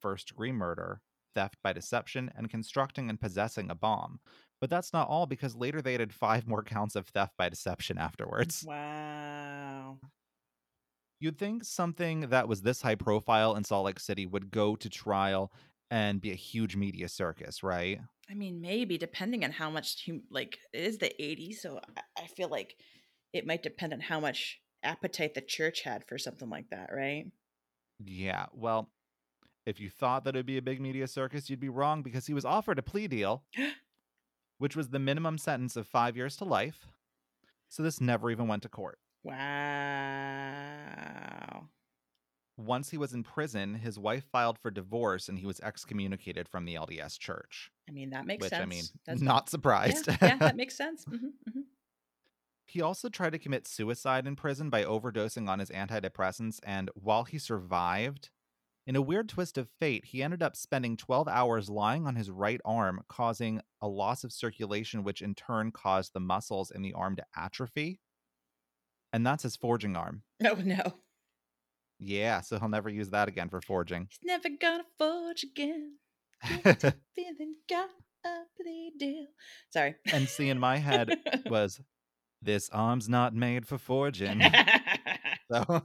[0.00, 1.00] first degree murder,
[1.36, 4.18] theft by deception, and constructing and possessing a bomb.
[4.60, 7.96] But that's not all because later they added five more counts of theft by deception
[7.96, 8.64] mm, afterwards.
[8.66, 9.98] Wow.
[11.20, 14.90] You'd think something that was this high profile in Salt Lake City would go to
[14.90, 15.52] trial
[15.92, 18.00] and be a huge media circus, right?
[18.30, 22.22] I mean, maybe depending on how much hum- like it is the 80s, so I,
[22.22, 22.76] I feel like
[23.34, 27.26] it might depend on how much appetite the church had for something like that, right?
[28.02, 28.90] Yeah, well,
[29.66, 32.32] if you thought that it'd be a big media circus, you'd be wrong because he
[32.32, 33.44] was offered a plea deal,
[34.56, 36.86] which was the minimum sentence of five years to life.
[37.68, 38.98] So this never even went to court.
[39.22, 39.42] Wow.
[42.62, 46.64] Once he was in prison, his wife filed for divorce and he was excommunicated from
[46.64, 47.70] the LDS church.
[47.88, 48.62] I mean, that makes which, sense.
[48.62, 50.08] I mean, That's not yeah, surprised.
[50.08, 51.04] yeah, that makes sense.
[51.04, 51.16] hmm
[51.50, 51.60] hmm
[52.66, 57.24] He also tried to commit suicide in prison by overdosing on his antidepressants, and while
[57.24, 58.30] he survived,
[58.86, 62.30] in a weird twist of fate, he ended up spending 12 hours lying on his
[62.30, 66.92] right arm, causing a loss of circulation, which in turn caused the muscles in the
[66.92, 68.00] arm to atrophy.
[69.12, 70.22] And that's his forging arm.
[70.44, 70.94] Oh no.
[72.04, 74.08] Yeah, so he'll never use that again for forging.
[74.10, 75.98] He's never gonna forge again.
[77.14, 77.90] Feeling got
[78.24, 79.26] a plea deal.
[79.70, 79.94] Sorry.
[80.12, 81.80] and see, in my head was,
[82.42, 84.42] this arm's not made for forging.
[85.50, 85.82] So.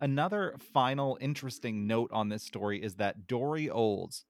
[0.00, 4.24] Another final interesting note on this story is that Dory Olds,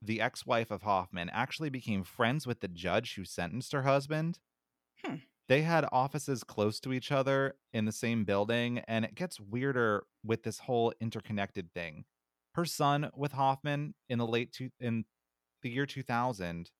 [0.00, 4.38] the ex wife of Hofmann, actually became friends with the judge who sentenced her husband.
[5.04, 5.16] Hmm.
[5.50, 10.04] They had offices close to each other in the same building, and it gets weirder
[10.24, 12.04] with this whole interconnected thing.
[12.54, 15.06] Her son with Hofmann in the late two, in
[15.62, 16.70] the year 2000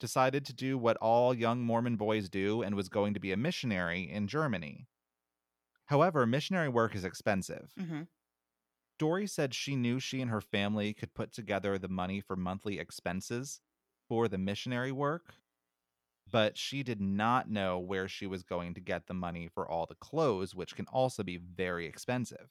[0.00, 3.36] decided to do what all young Mormon boys do and was going to be a
[3.36, 4.88] missionary in Germany.
[5.84, 7.72] However, missionary work is expensive.
[7.78, 8.04] hmm
[8.98, 12.78] Dory said she knew she and her family could put together the money for monthly
[12.78, 13.60] expenses
[14.08, 15.34] for the missionary work,
[16.30, 19.86] but she did not know where she was going to get the money for all
[19.86, 22.50] the clothes, which can also be very expensive.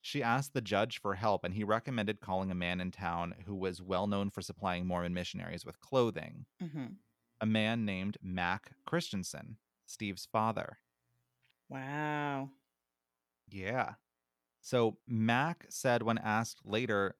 [0.00, 3.54] She asked the judge for help, and he recommended calling a man in town who
[3.54, 7.00] was well known for supplying Mormon missionaries with clothing, hmm
[7.40, 10.80] a man named Mac Christensen, Steve's father.
[11.68, 12.50] Wow.
[13.48, 13.94] Yeah.
[14.60, 17.16] So Mac said when asked later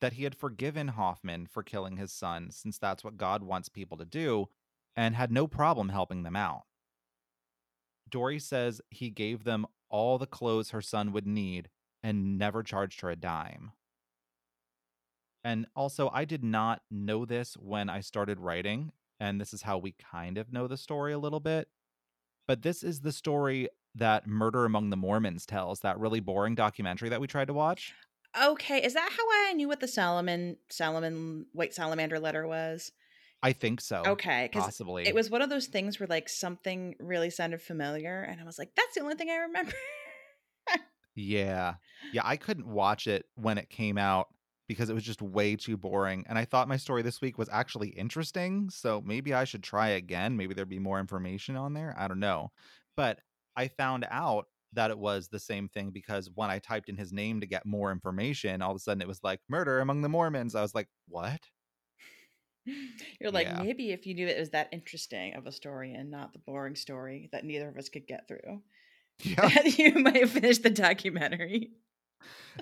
[0.00, 3.98] that he had forgiven Hofmann for killing his son, since that's what God wants people
[3.98, 4.48] to do,
[4.96, 6.62] and had no problem helping them out.
[8.10, 11.68] Dory says he gave them all the clothes her son would need
[12.02, 13.72] and never charged her a dime.
[15.44, 19.78] And also, I did not know this when I started writing, and this is how
[19.78, 21.68] we kind of know the story a little bit.
[22.46, 27.08] But this is the story that Murder Among the Mormons tells, that really boring documentary
[27.08, 27.94] that we tried to watch.
[28.40, 32.92] Okay, is that how I knew what the Solomon Solomon White Salamander letter was?
[33.42, 34.02] I think so.
[34.06, 35.06] Okay, Possibly.
[35.06, 38.58] it was one of those things where like something really sounded familiar, and I was
[38.58, 39.72] like, "That's the only thing I remember."
[41.14, 41.74] Yeah.
[42.12, 44.28] Yeah, I couldn't watch it when it came out
[44.68, 46.24] because it was just way too boring.
[46.28, 48.70] And I thought my story this week was actually interesting.
[48.70, 50.36] So maybe I should try again.
[50.36, 51.94] Maybe there'd be more information on there.
[51.98, 52.52] I don't know.
[52.96, 53.18] But
[53.56, 57.12] I found out that it was the same thing because when I typed in his
[57.12, 60.08] name to get more information, all of a sudden it was like murder among the
[60.08, 60.54] Mormons.
[60.54, 61.40] I was like, what?
[63.20, 63.62] You're like, Yeah.
[63.62, 66.76] maybe if you knew it was that interesting of a story and not the boring
[66.76, 68.62] story that neither of us could get through,
[69.22, 69.62] Yeah.
[69.64, 71.72] you might have finished the documentary.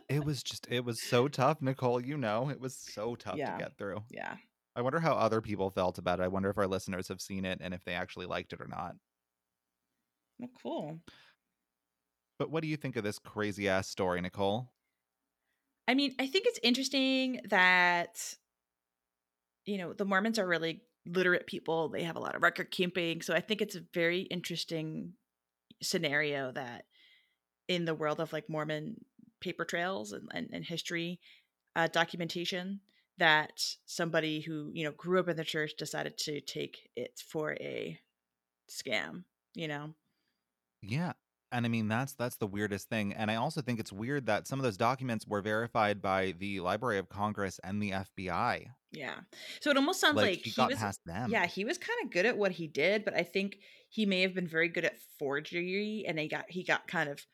[0.09, 2.01] it was just, it was so tough, Nicole.
[2.01, 3.53] You know, it was so tough Yeah.
[3.57, 4.03] to get through.
[4.11, 4.37] Yeah.
[4.77, 6.23] I wonder how other people felt about it.
[6.23, 8.69] I wonder if our listeners have seen it and if they actually liked it or
[8.69, 8.95] not.
[10.39, 11.01] Well, cool.
[12.39, 14.71] But what do you think of this crazy ass story, Nicole?
[15.87, 18.35] I mean, I think it's interesting that
[19.65, 21.89] you know the Mormons are really literate people.
[21.89, 25.15] They have a lot of record keeping, so I think it's a very interesting
[25.83, 26.85] scenario that
[27.69, 28.97] in the world of like Mormon
[29.41, 31.21] paper trails and, and, and history
[31.77, 32.81] uh, documentation
[33.19, 37.53] that somebody who you know grew up in the church decided to take it for
[37.61, 37.99] a
[38.69, 39.25] scam.
[39.55, 39.95] You know,
[40.83, 41.13] Yeah.
[41.53, 43.13] And I mean that's that's the weirdest thing.
[43.13, 46.61] And I also think it's weird that some of those documents were verified by the
[46.61, 48.75] Library of Congress and the FBI.
[48.93, 49.21] yeah.
[49.61, 51.31] So it almost sounds Like, like, he he got was past them.
[51.31, 54.23] Yeah, he was kind of good at what he did, but I think he may
[54.23, 57.25] have been very good at forgery, and he got he got kind of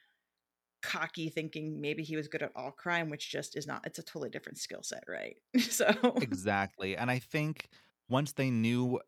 [0.82, 3.86] cocky, thinking maybe he was good at all crime, which just is not.
[3.86, 5.36] It's a totally different skill set, right?
[5.60, 6.96] so Exactly.
[6.96, 7.68] And I think
[8.08, 9.00] once they knew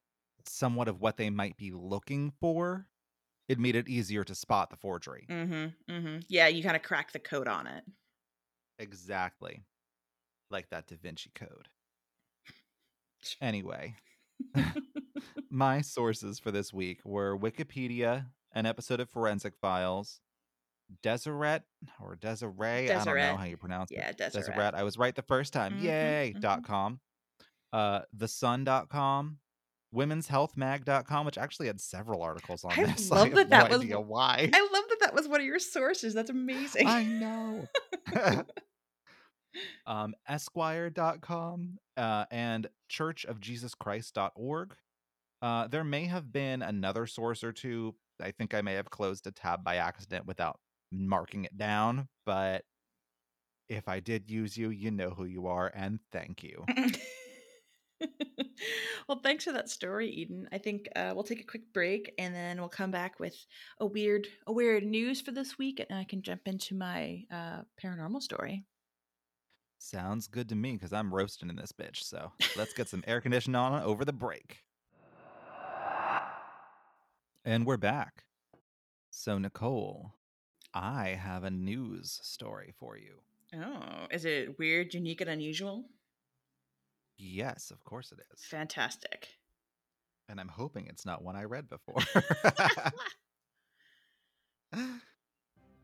[0.46, 2.86] somewhat of what they might be looking for,
[3.48, 5.26] it made it easier to spot the forgery.
[5.30, 6.18] Mm-hmm, mm-hmm.
[6.28, 7.84] yeah, you kind of crack the code on it.
[8.78, 9.64] Exactly.
[10.50, 11.68] like that Da Vinci Code.
[13.40, 13.94] Anyway,
[15.50, 20.20] my sources for this week were Wikipedia, an episode of Forensic Files,
[21.02, 21.62] Deseret
[22.00, 24.16] or Desiree, I don't know how you pronounce Yeah, it.
[24.18, 24.46] Yeah, Deseret.
[24.46, 24.74] Deseret.
[24.74, 25.74] I was right the first time.
[25.74, 26.32] Mhm, Yay.
[26.36, 26.40] mhm.
[26.40, 27.00] Dot com.
[27.72, 29.38] Uh thesun.com,
[29.94, 33.10] womenshealthmag.com, which actually had several articles on I this.
[33.10, 34.50] love I have that no that was idea why.
[34.52, 36.14] I love that that was one of your sources.
[36.14, 36.86] That's amazing.
[36.86, 37.66] I know.
[39.86, 44.74] um, Esquire.com uh, and churchofjesuschrist.org.
[45.40, 47.94] Uh, there may have been another source or two.
[48.20, 50.58] I think I may have closed a tab by accident without
[50.90, 52.64] marking it down, but
[53.68, 56.64] if I did use you, you know who you are, and thank you.
[59.08, 60.48] well, thanks for that story, Eden.
[60.52, 63.34] I think uh, we'll take a quick break and then we'll come back with
[63.80, 67.62] a weird, a weird news for this week, and I can jump into my uh,
[67.82, 68.64] paranormal story.
[69.78, 72.02] Sounds good to me because I'm roasting in this bitch.
[72.02, 74.64] So let's get some air conditioning on over the break.
[77.44, 78.24] And we're back.
[79.10, 80.12] So, Nicole,
[80.74, 83.20] I have a news story for you.
[83.54, 85.84] Oh, is it weird, unique, and unusual?
[87.18, 88.44] Yes, of course it is.
[88.44, 89.28] Fantastic.
[90.28, 91.96] And I'm hoping it's not one I read before.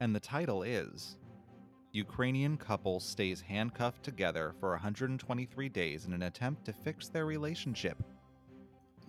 [0.01, 1.16] and the title is
[1.93, 7.97] Ukrainian couple stays handcuffed together for 123 days in an attempt to fix their relationship.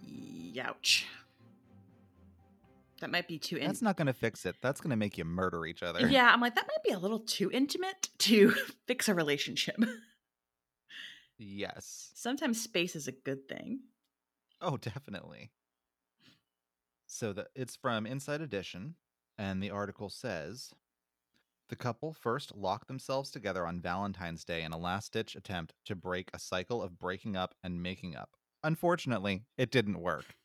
[0.07, 1.03] Youch.
[3.01, 3.57] That might be too.
[3.57, 4.55] In- That's not going to fix it.
[4.61, 6.07] That's going to make you murder each other.
[6.07, 8.51] yeah, I'm like that might be a little too intimate to
[8.87, 9.75] fix a relationship.
[11.37, 12.11] Yes.
[12.13, 13.79] Sometimes space is a good thing.
[14.61, 15.51] Oh, definitely.
[17.07, 18.95] So the it's from Inside Edition,
[19.37, 20.73] and the article says
[21.69, 26.29] the couple first locked themselves together on Valentine's Day in a last-ditch attempt to break
[26.33, 28.37] a cycle of breaking up and making up.
[28.63, 30.35] Unfortunately, it didn't work.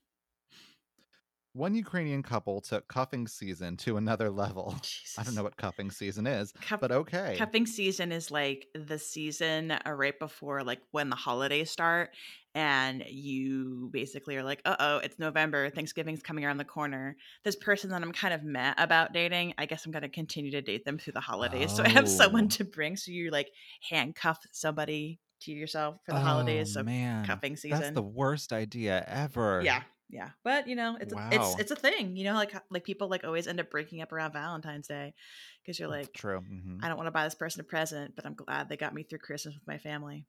[1.52, 4.76] One Ukrainian couple took cuffing season to another level.
[4.82, 5.14] Jesus.
[5.18, 7.34] I don't know what cuffing season is, Cuff- but okay.
[7.36, 12.10] Cuffing season is like the season uh, right before like when the holidays start,
[12.54, 15.70] and you basically are like, "Uh oh, it's November.
[15.70, 19.66] Thanksgiving's coming around the corner." This person that I'm kind of mad about dating, I
[19.66, 21.72] guess I'm going to continue to date them through the holidays.
[21.74, 22.48] So I have someone Oh.
[22.58, 22.96] to bring.
[22.96, 23.50] So you like
[23.88, 26.74] handcuff somebody to yourself for the oh, holidays.
[26.74, 27.24] So man.
[27.24, 27.80] cuffing season.
[27.80, 29.62] That's the worst idea ever.
[29.64, 30.30] yeah, yeah.
[30.44, 32.16] But you know, it's a, it's it's a thing.
[32.16, 35.14] You know, like like people like always end up breaking up around Valentine's Day
[35.62, 36.40] because you're That's like, true.
[36.40, 36.82] mhm.
[36.82, 39.02] I don't want to buy this person a present, but I'm glad they got me
[39.02, 40.24] through Christmas with my family.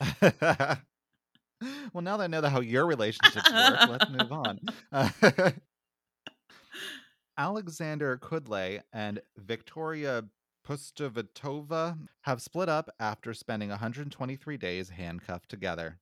[1.92, 4.60] well, now that I know how your relationships work, let's move on.
[4.92, 5.10] Uh,
[7.38, 10.24] Alexander Kudlay and Victoria
[10.66, 15.98] Pustovitova have split up after spending 123 days handcuffed together.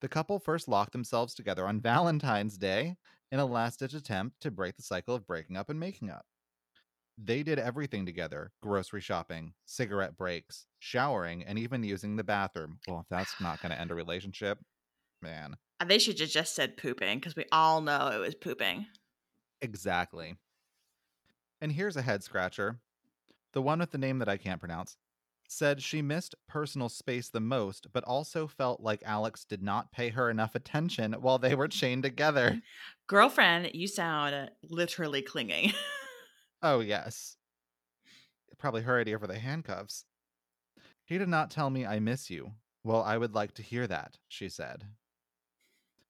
[0.00, 2.96] The couple first locked themselves together on Valentine's Day
[3.32, 6.26] in a last ditch attempt to break the cycle of breaking up and making up.
[7.18, 12.78] They did everything together grocery shopping, cigarette breaks, showering, and even using the bathroom.
[12.86, 14.58] Well, if that's not going to end a relationship,
[15.22, 15.56] man.
[15.84, 18.86] They should have just said pooping because we all know it was pooping.
[19.62, 20.36] Exactly.
[21.62, 22.80] And here's a head scratcher.
[23.54, 24.98] The one with the name that I can't pronounce
[25.48, 30.10] said she missed personal space the most, but also felt like Alex did not pay
[30.10, 32.60] her enough attention while they were chained together.
[33.06, 35.72] Girlfriend, you sound literally clinging.
[36.62, 37.36] Oh, yes.
[38.58, 40.04] Probably her idea for the handcuffs.
[41.04, 42.52] He did not tell me I miss you.
[42.82, 44.84] Well, I would like to hear that, she said.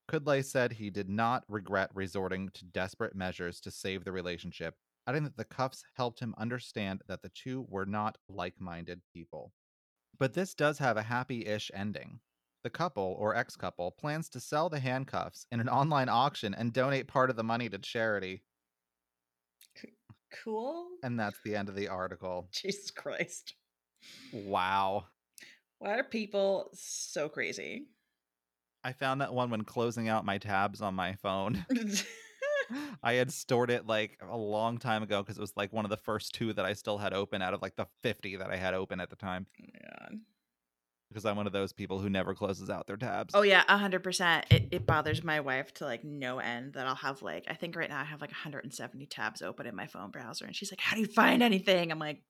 [0.08, 4.76] Kudlay said he did not regret resorting to desperate measures to save the relationship,
[5.06, 9.52] adding that the cuffs helped him understand that the two were not like minded people.
[10.18, 12.20] But this does have a happy ish ending.
[12.64, 16.72] The couple, or ex couple, plans to sell the handcuffs in an online auction and
[16.72, 18.42] donate part of the money to charity.
[20.42, 20.88] cool.
[21.02, 22.48] And that's the end of the article.
[22.52, 23.54] Jesus Christ.
[24.32, 25.04] Wow.
[25.78, 27.86] Why are people so crazy?
[28.82, 31.64] I found that one when closing out my tabs on my phone.
[33.02, 35.90] I had stored it like a long time ago because it was like one of
[35.90, 38.56] the first two that I still had open out of like the 50 that I
[38.56, 39.46] had open at the time.
[39.60, 40.20] Oh god.
[41.08, 43.32] Because I'm one of those people who never closes out their tabs.
[43.34, 44.46] Oh yeah, hundred percent.
[44.50, 47.76] It it bothers my wife to like no end that I'll have like I think
[47.76, 50.80] right now I have like 170 tabs open in my phone browser, and she's like,
[50.80, 52.22] "How do you find anything?" I'm like,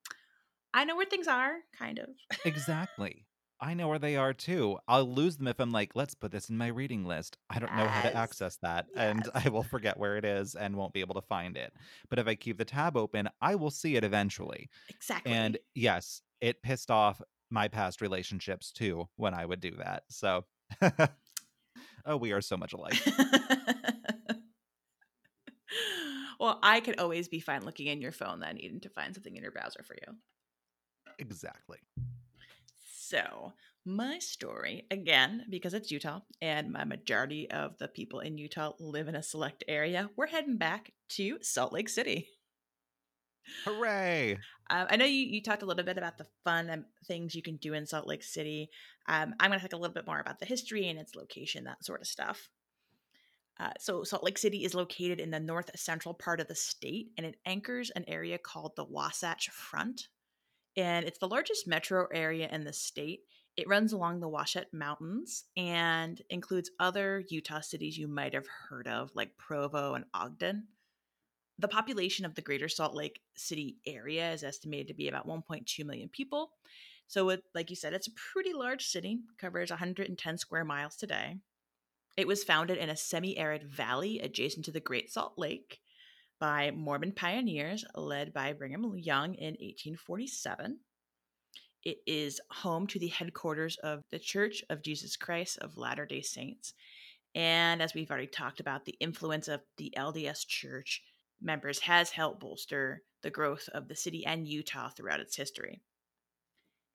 [0.74, 2.10] "I know where things are, kind of."
[2.44, 3.24] Exactly.
[3.60, 4.78] I know where they are too.
[4.86, 7.38] I'll lose them if I'm like, let's put this in my reading list.
[7.48, 8.16] I don't know how to Yes.
[8.16, 9.46] access that, and Yes.
[9.46, 11.72] I will forget where it is and won't be able to find it.
[12.10, 14.68] But if I keep the tab open, I will see it eventually.
[14.90, 15.32] exactly.
[15.32, 20.02] And yes, it pissed off my past relationships too when I would do that.
[20.10, 20.44] So,
[22.04, 23.00] oh, we are so much alike.
[26.38, 29.34] well, I could always be fine looking in your phone than needing to find something
[29.34, 30.14] in your browser for you.
[31.18, 31.78] Exactly.
[33.08, 33.52] So,
[33.84, 39.06] my story, again, because it's Utah and my majority of the people in Utah live
[39.06, 42.26] in a select area, we're heading back to Salt Lake City.
[43.64, 44.38] Hooray!
[44.68, 47.42] Uh, I know you, you talked a little bit about the fun and things you
[47.42, 48.70] can do in Salt Lake City.
[49.08, 51.62] Um, I'm going to talk a little bit more about the history and its location,
[51.62, 52.48] that sort of stuff.
[53.60, 57.10] Uh, so, Salt Lake City is located in the north central part of the state,
[57.16, 60.08] and it anchors an area called the Wasatch Front.
[60.76, 63.20] And it's the largest metro area in the state.
[63.56, 68.86] It runs along the Wasatch Mountains and includes other Utah cities you might have heard
[68.86, 70.68] of, like Provo and Ogden.
[71.58, 75.86] The population of the greater Salt Lake City area is estimated to be about 1.2
[75.86, 76.50] million people.
[77.06, 81.36] So, it, like you said, it's a pretty large city, covers 110 square miles today.
[82.16, 85.80] It was founded in a semi arid valley adjacent to the Great Salt Lake
[86.38, 90.78] by Mormon pioneers led by Brigham Young in 1847.
[91.84, 96.22] It is home to the headquarters of the Church of Jesus Christ of Latter day
[96.22, 96.74] Saints.
[97.34, 101.02] And as we've already talked about, the influence of the LDS Church
[101.40, 105.80] members has helped bolster the growth of the city and Utah throughout its history.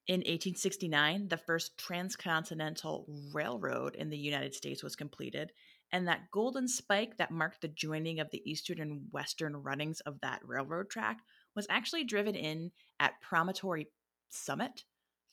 [0.07, 5.51] In 1869, the first transcontinental railroad in the United States was completed,
[5.91, 10.19] and that golden spike that marked the joining of the eastern and western runnings of
[10.21, 11.19] that railroad track
[11.55, 13.87] was actually driven in at Promontory
[14.29, 14.83] Summit,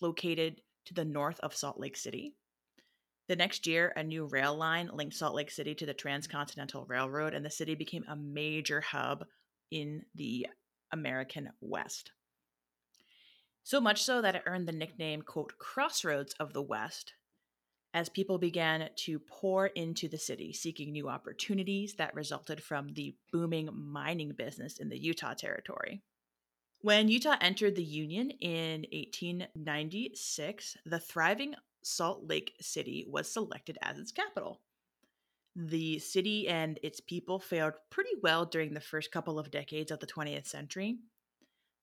[0.01, 2.35] located to the north of Salt Lake City.
[3.29, 7.35] The next year, a new rail line linked Salt Lake City to the Transcontinental Railroad,
[7.35, 9.27] and the city became a major hub
[9.71, 10.47] in the
[10.93, 12.13] American West.
[13.63, 17.13] So much so that it earned the nickname, quote, Crossroads of the West,
[17.95, 23.15] as people began to pour into the city, seeking new opportunities that resulted from the
[23.33, 26.03] booming mining business in the Utah Territory.
[26.81, 33.99] When Utah entered the Union in 1896, the thriving Salt Lake City was selected as
[33.99, 34.61] its capital.
[35.57, 39.99] The city and its people fared pretty well during the first couple of decades of
[39.99, 40.99] the 20th century.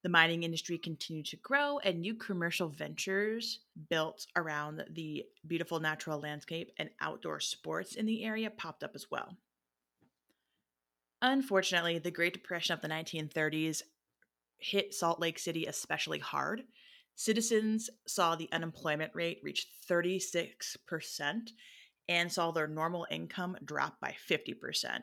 [0.06, 6.20] The mining industry continued to grow, and new commercial ventures built around the beautiful natural
[6.20, 9.36] landscape and outdoor sports in the area popped up as well.
[11.24, 13.82] Unfortunately, the Great Depression of the 1930s
[14.60, 16.66] hit Salt Lake City especially hard,
[17.16, 21.49] Citizens saw the unemployment rate reach 36%
[22.08, 25.01] and saw their normal income drop by 50%.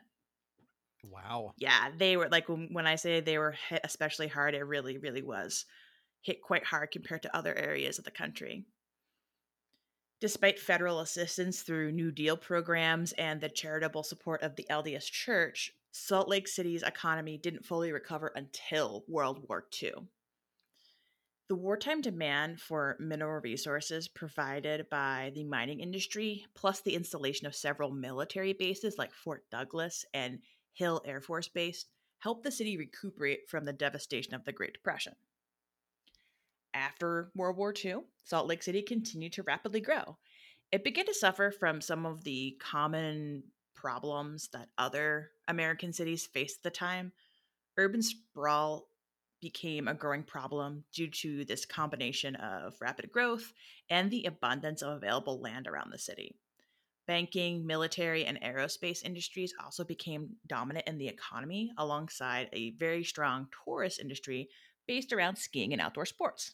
[1.03, 1.53] Wow.
[1.57, 5.21] Yeah, they were like when I say they were hit especially hard, it really, really
[5.21, 5.65] was
[6.21, 8.65] hit quite hard compared to other areas of the country.
[10.21, 15.73] Despite federal assistance through New Deal programs and the charitable support of the LDS Church,
[15.91, 19.91] Salt Lake City's economy didn't fully recover until World War II.
[21.49, 27.53] The wartime demand for mineral resources provided by the mining industry, plus the installation of
[27.53, 30.39] several military bases like Fort Douglas and
[30.73, 31.85] Hill Air Force Base,
[32.19, 35.13] helped the city recuperate from the devastation of the Great Depression.
[36.73, 40.17] After World War II, Salt Lake City continued to rapidly grow.
[40.71, 43.43] It began to suffer from some of the common
[43.75, 47.11] problems that other American cities faced at the time.
[47.77, 48.87] Urban sprawl
[49.41, 53.51] became a growing problem due to this combination of rapid growth
[53.89, 56.37] and the abundance of available land around the city.
[57.05, 63.47] Banking, military, and aerospace industries also became dominant in the economy alongside a very strong
[63.65, 64.49] tourist industry
[64.87, 66.53] based around skiing and outdoor sports.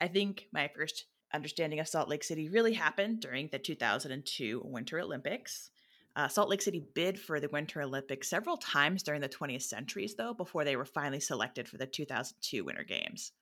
[0.00, 5.00] I think my first understanding of Salt Lake City really happened during the 2002 Winter
[5.00, 5.70] Olympics.
[6.14, 10.14] Uh, Salt Lake City bid for the Winter Olympics several times during the 20th centuries,
[10.14, 13.32] though, before they were finally selected for the 2002 Winter Games.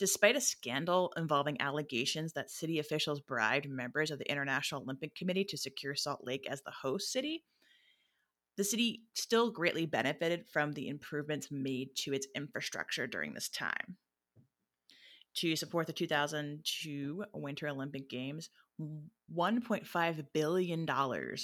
[0.00, 5.44] Despite a scandal involving allegations that city officials bribed members of the International Olympic Committee
[5.44, 7.44] to secure Salt Lake as the host city,
[8.56, 13.98] the city still greatly benefited from the improvements made to its infrastructure during this time.
[15.34, 18.48] To support the 2002 Winter Olympic Games,
[18.80, 20.86] $1.5 billion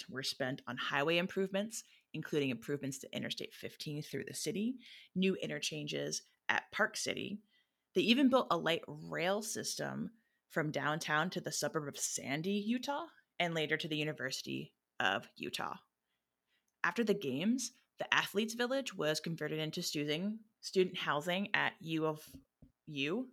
[0.08, 1.84] were spent on highway improvements,
[2.14, 4.76] including improvements to Interstate 15 through the city,
[5.14, 7.38] new interchanges at Park City.
[7.96, 10.10] They even built a light rail system
[10.50, 13.06] from downtown to the suburb of Sandy, Utah,
[13.40, 15.76] and later to the University of Utah.
[16.84, 22.20] After the games, the athletes village was converted into student student housing at U of
[22.86, 23.28] U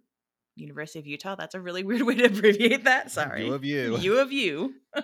[0.55, 1.35] University of Utah.
[1.35, 3.11] That's a really weird way to abbreviate that.
[3.11, 3.47] Sorry.
[3.47, 3.97] U of U.
[3.97, 4.75] U of U.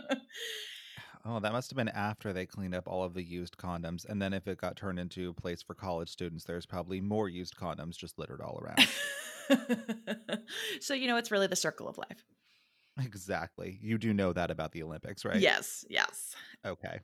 [1.25, 4.05] Oh, that must have been after they cleaned up all of the used condoms.
[4.07, 7.27] And then if it got turned into a place for college students, there's probably more
[7.27, 8.87] used condoms just littered all around.
[10.81, 12.25] so, you know, it's really the circle of life.
[12.99, 13.77] exactly.
[13.81, 15.45] You do know that about the Olympics, right?
[15.45, 16.35] Yes, yes.
[16.65, 17.01] Okay.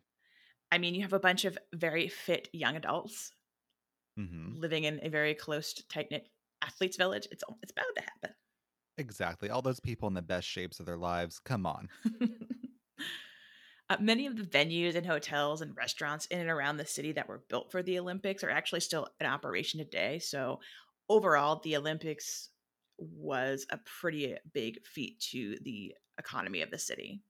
[0.72, 3.34] I mean, you have a bunch of very fit young adults
[4.18, 6.30] hmm living in a very close, tight knit
[6.62, 7.28] athletes village.
[7.32, 8.36] It's it's bound to happen.
[8.98, 9.50] Exactly.
[9.50, 11.40] All those people in the best shapes of their lives.
[11.40, 11.90] Come on.
[13.90, 17.28] Uh, many of the venues and hotels and restaurants in and around the city that
[17.28, 20.18] were built for the Olympics are actually still in operation today.
[20.18, 20.60] So,
[21.10, 22.50] overall, the Olympics
[22.98, 27.22] was a pretty big feat to the economy of the city.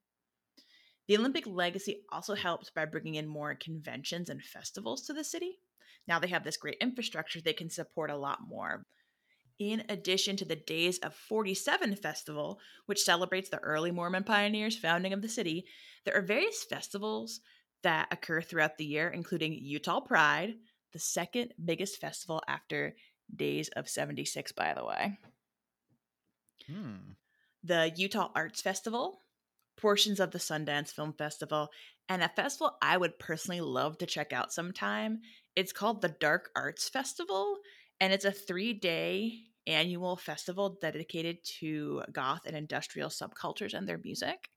[1.07, 5.59] The Olympic legacy also helped by bringing in more conventions and festivals to the city.
[6.07, 8.85] Now they have this great infrastructure, they can support a lot more.
[9.57, 15.13] In addition to the Days of 47 festival, which celebrates the early Mormon pioneers' founding
[15.13, 15.65] of the city,
[16.03, 17.39] there are various festivals
[17.81, 20.55] that occur throughout the year, including Utah Pride,
[20.91, 22.95] the second biggest festival after
[23.33, 25.17] Days of 76, by the way.
[26.67, 27.13] Hmm.
[27.63, 29.19] The Utah Arts Festival,
[29.77, 31.69] portions of the Sundance Film Festival,
[32.07, 35.21] and a festival I would personally love to check out sometime.
[35.55, 37.57] It's called the Dark Arts Festival,
[37.99, 43.97] and it's a three day annual festival dedicated to goth and industrial subcultures and their
[44.03, 44.49] music.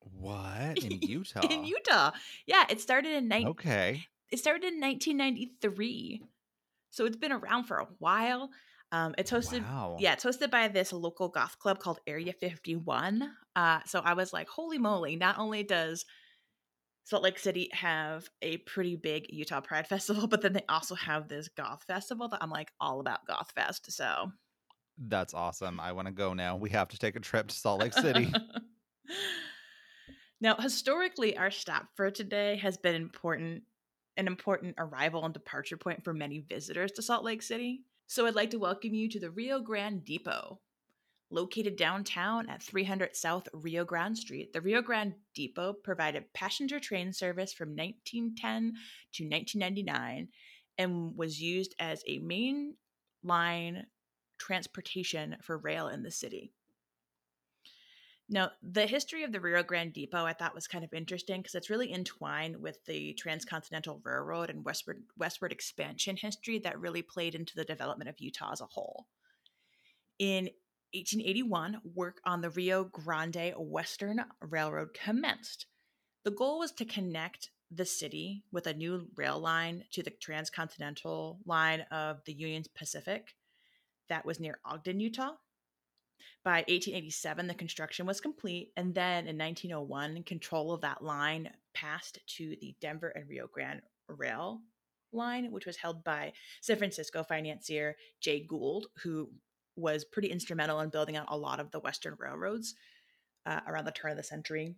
[0.00, 0.82] What?
[0.82, 1.46] In Utah?
[1.48, 2.10] in Utah.
[2.46, 4.04] Yeah, it started in ni- Okay.
[4.30, 6.22] it started in 1993.
[6.90, 8.50] So it's been around for a while.
[8.92, 9.96] Um, it's hosted Wow.
[9.98, 13.30] yeah, it's hosted by this local goth club called Area 51.
[13.56, 16.04] Uh, so I was like, holy moly, not only does
[17.04, 21.28] Salt Lake City have a pretty big Utah Pride Festival, but then they also have
[21.28, 23.90] this goth festival that I'm like all about goth fest.
[23.92, 24.30] So
[24.98, 25.78] That's awesome.
[25.80, 26.56] I want to go now.
[26.56, 28.32] We have to take a trip to Salt Lake City.
[30.40, 33.62] now, historically, our stop for today has been important,
[34.16, 37.82] an important arrival and departure point for many visitors to Salt Lake City.
[38.06, 40.60] So I'd like to welcome you to the Rio Grande Depot.
[41.28, 47.12] Located downtown at 300 South Rio Grande Street, the Rio Grande Depot provided passenger train
[47.12, 48.74] service from 1910
[49.14, 50.28] to 1999
[50.78, 52.74] and was used as a main
[53.24, 53.86] line
[54.38, 56.52] transportation for rail in the city.
[58.28, 61.54] Now, the history of the Rio Grande Depot I thought was kind of interesting because
[61.54, 67.36] it's really entwined with the Transcontinental Railroad and westward westward expansion history that really played
[67.36, 69.06] into the development of Utah as a whole.
[70.18, 70.50] In
[70.92, 75.66] 1881, work on the Rio Grande Western Railroad commenced.
[76.24, 81.38] The goal was to connect the city with a new rail line to the transcontinental
[81.44, 83.36] line of the Union Pacific
[84.08, 85.34] that was near Ogden, Utah.
[86.44, 92.18] By 1887, the construction was complete, and then in 1901, control of that line passed
[92.36, 94.60] to the Denver and Rio Grande Rail
[95.12, 99.30] line, which was held by San Francisco financier Jay Gould, who
[99.76, 102.74] was pretty instrumental in building out a lot of the Western railroads
[103.44, 104.74] uh, around the turn of the century.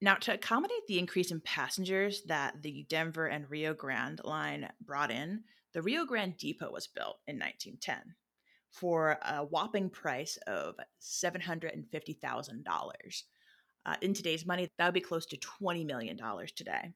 [0.00, 5.10] Now, to accommodate the increase in passengers that the Denver and Rio Grande line brought
[5.10, 8.16] in, the Rio Grande Depot was built in 1910
[8.72, 13.22] for a whopping price of $750,000.
[13.84, 16.18] Uh, in today's money, that would be close to $20 million
[16.56, 16.92] today.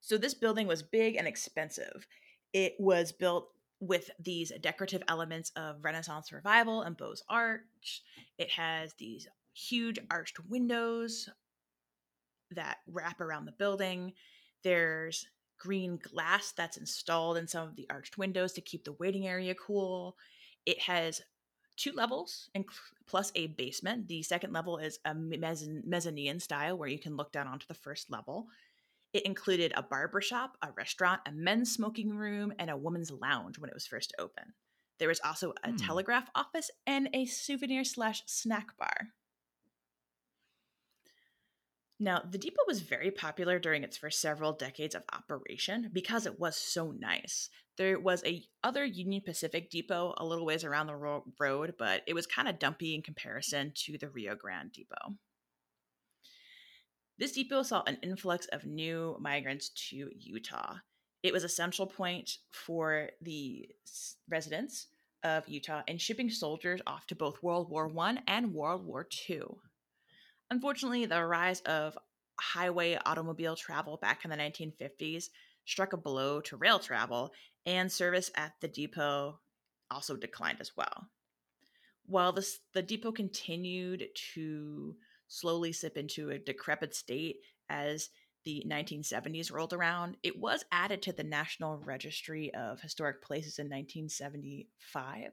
[0.00, 2.06] So, this building was big and expensive.
[2.52, 3.50] It was built
[3.80, 8.02] with these decorative elements of Renaissance revival and Beaux Arts.
[8.38, 11.28] It has these huge arched windows
[12.50, 14.12] that wrap around the building.
[14.62, 15.26] There's
[15.58, 19.54] green glass that's installed in some of the arched windows to keep the waiting area
[19.54, 20.16] cool.
[20.66, 21.22] It has
[21.76, 22.64] two levels and
[23.06, 24.06] plus a basement.
[24.08, 27.74] The second level is a mezzan- mezzanine style where you can look down onto the
[27.74, 28.48] first level.
[29.12, 33.58] It included a barber shop, a restaurant, a men's smoking room, and a woman's lounge
[33.58, 34.54] when it was first open.
[34.98, 35.76] There was also a Hmm.
[35.76, 39.08] telegraph office and a souvenir slash snack bar.
[42.04, 46.38] Now, the depot was very popular during its first several decades of operation because it
[46.38, 47.48] was so nice.
[47.78, 52.02] There was a other Union Pacific depot a little ways around the ro- road, but
[52.06, 55.16] it was kind of dumpy in comparison to the Rio Grande depot.
[57.16, 60.74] This depot saw an influx of new migrants to Utah.
[61.22, 63.66] It was a central point for the
[64.28, 64.88] residents
[65.22, 69.44] of Utah in shipping soldiers off to both World War I and World War II.
[70.50, 71.96] Unfortunately, the rise of
[72.40, 75.28] highway automobile travel back in the 1950s
[75.64, 77.32] struck a blow to rail travel,
[77.66, 79.40] and service at the depot
[79.90, 81.08] also declined as well.
[82.06, 84.96] While this, the depot continued to
[85.28, 87.36] slowly slip into a decrepit state
[87.70, 88.10] as
[88.44, 93.66] the 1970s rolled around, it was added to the National Registry of Historic Places in
[93.70, 95.30] 1975.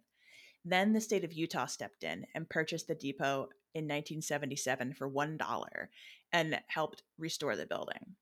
[0.63, 5.87] Then the state of Utah stepped in and purchased the depot in 1977 for $1
[6.33, 8.15] and helped restore the building.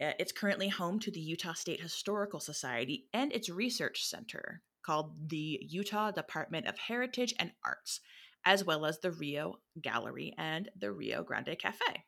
[0.00, 5.28] Uh, it's currently home to the Utah State Historical Society and its research center called
[5.28, 8.00] the Utah Department of Heritage and Arts,
[8.44, 12.04] as well as the Rio Gallery and the Rio Grande Cafe.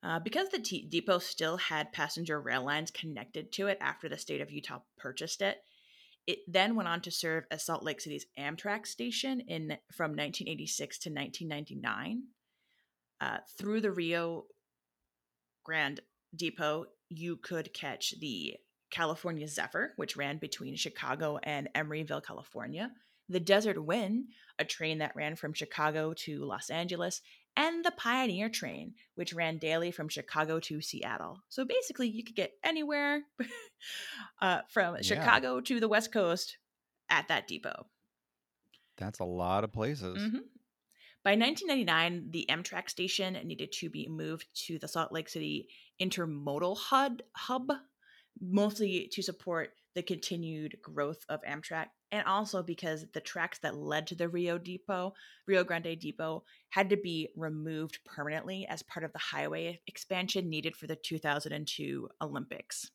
[0.00, 4.16] Uh, because the t- depot still had passenger rail lines connected to it after the
[4.16, 5.58] state of Utah purchased it,
[6.28, 10.98] it then went on to serve as Salt Lake City's Amtrak station in from 1986
[10.98, 12.24] to 1999.
[13.18, 14.44] Uh, through the Rio
[15.64, 16.00] Grande
[16.36, 18.56] Depot, you could catch the
[18.90, 22.90] California Zephyr, which ran between Chicago and Emeryville, California,
[23.30, 24.26] the Desert Wind,
[24.58, 27.22] a train that ran from Chicago to Los Angeles,
[27.58, 31.42] and the Pioneer train, which ran daily from Chicago to Seattle.
[31.48, 33.22] So basically, you could get anywhere
[34.40, 35.02] uh, from yeah.
[35.02, 36.56] Chicago to the West Coast
[37.10, 37.86] at that depot.
[38.96, 40.18] That's a lot of places.
[40.18, 40.38] Mm-hmm.
[41.24, 45.68] By 1999, the Amtrak station needed to be moved to the Salt Lake City
[46.00, 47.72] Intermodal HUD Hub,
[48.40, 54.06] mostly to support the continued growth of Amtrak and also because the tracks that led
[54.06, 55.12] to the Rio Depot,
[55.44, 60.76] Rio Grande Depot, had to be removed permanently as part of the highway expansion needed
[60.76, 62.92] for the 2002 Olympics.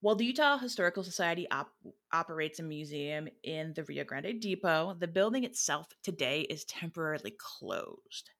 [0.00, 1.74] While the Utah Historical Society op-
[2.10, 8.30] operates a museum in the Rio Grande Depot, the building itself today is temporarily closed.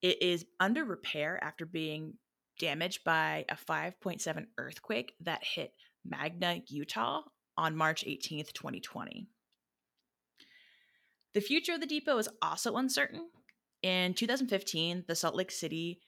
[0.00, 2.14] It is under repair after being
[2.62, 5.72] damaged by a 5.7 earthquake that hit
[6.04, 7.22] Magna, Utah
[7.58, 9.26] on March 18th, 2020.
[11.34, 13.28] The future of the depot is also uncertain.
[13.82, 16.02] In 2015, the Salt Lake City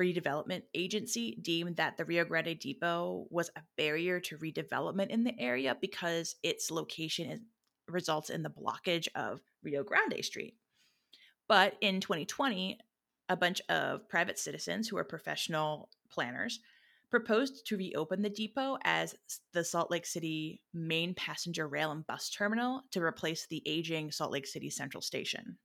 [0.00, 5.38] Redevelopment Agency deemed that the Rio Grande Depot was a barrier to redevelopment in the
[5.38, 7.40] area because its location is,
[7.88, 10.54] results in the blockage of Rio Grande Street.
[11.46, 12.78] But in 2020,
[13.32, 16.60] a bunch of private citizens who are professional planners
[17.10, 19.14] proposed to reopen the depot as
[19.52, 24.32] the Salt Lake City main passenger rail and bus terminal to replace the aging Salt
[24.32, 25.58] Lake City Central Station.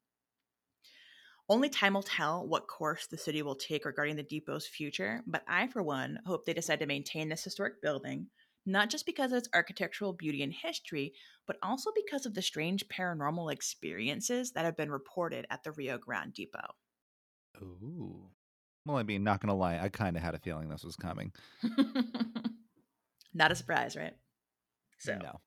[1.50, 5.44] Only time will tell what course the city will take regarding the depot's future, but
[5.48, 8.28] I, for one, hope they decide to maintain this historic building,
[8.66, 11.14] not just because of its architectural beauty and history,
[11.46, 15.98] but also because of the strange paranormal experiences that have been reported at the Rio
[15.98, 16.76] Grande Depot.
[17.62, 18.30] Ooh.
[18.86, 21.34] Well, I mean, not gonna lie, I kind of had a feeling this was coming.
[23.34, 24.14] not a surprise, right?
[25.00, 25.42] So, no.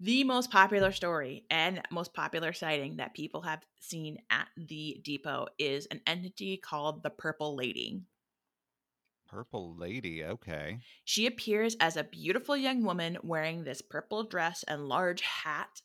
[0.00, 5.46] The most popular story and most popular sighting that people have seen at the depot
[5.58, 8.02] is an entity called the Purple Lady.
[9.28, 10.78] Purple Lady, okay.
[11.04, 15.82] She appears as a beautiful young woman wearing this purple dress and large hat,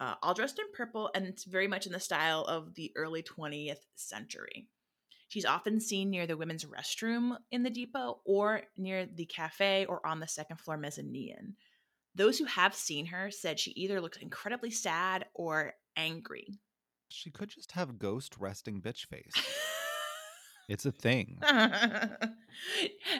[0.00, 3.22] uh, all dressed in purple, and it's very much in the style of the early
[3.22, 4.66] 20th century.
[5.28, 10.04] She's often seen near the women's restroom in the depot or near the cafe or
[10.04, 11.54] on the second floor mezzanine.
[12.16, 16.58] Those who have seen her said she either looks incredibly sad or angry.
[17.10, 19.32] She could just have ghost resting bitch face.
[20.68, 21.38] it's a thing.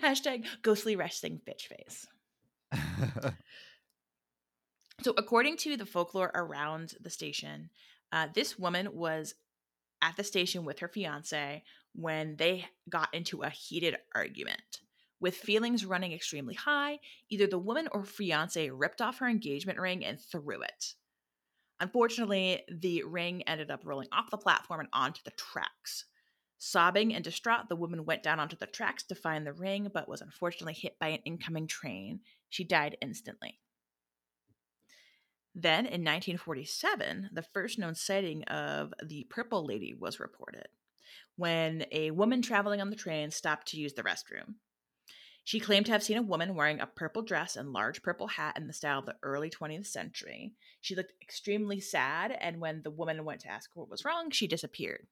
[0.03, 2.07] Hashtag ghostly resting bitch face.
[5.03, 7.71] so, according to the folklore around the station,
[8.13, 9.35] uh, this woman was
[10.03, 11.63] at the station with her fiance
[11.95, 14.81] when they got into a heated argument.
[15.21, 16.99] With feelings running extremely high,
[17.29, 20.95] either the woman or fiance ripped off her engagement ring and threw it.
[21.79, 26.05] Unfortunately, the ring ended up rolling off the platform and onto the tracks.
[26.59, 30.09] Sobbing and distraught, the woman went down onto the tracks to find the ring, but
[30.09, 32.21] was unfortunately hit by an incoming train.
[32.51, 33.61] She died instantly.
[35.55, 40.69] Then, in 1947, the first known sighting of the Purple Lady was reported
[41.37, 44.55] when a woman traveling on the train stopped to use the restroom.
[45.45, 48.57] She claimed to have seen a woman wearing a purple dress and large purple hat
[48.57, 50.53] in the style of the early 20th century.
[50.81, 54.47] She looked extremely sad, and when the woman went to ask what was wrong, she
[54.47, 55.07] disappeared.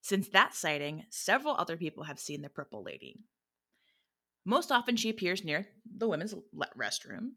[0.00, 3.16] Since that sighting, several other people have seen the Purple Lady.
[4.44, 6.34] Most often, she appears near the women's
[6.76, 7.30] restroom.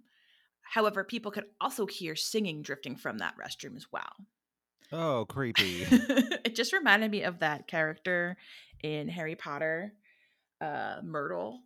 [0.65, 4.11] However, people could also hear singing drifting from that restroom as well.
[4.91, 5.85] Oh, creepy.
[5.89, 8.37] it just reminded me of that character
[8.83, 9.93] in Harry Potter,
[10.61, 11.61] uh, Myrtle.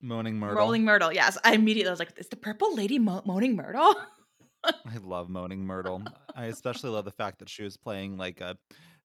[0.00, 0.56] Moaning Myrtle.
[0.56, 1.12] Rolling Myrtle.
[1.12, 3.94] Yes, I immediately was like, "Is the Purple Lady Mo- Moaning Myrtle?"
[4.64, 6.02] I love Moaning Myrtle.
[6.34, 8.56] I especially love the fact that she was playing like a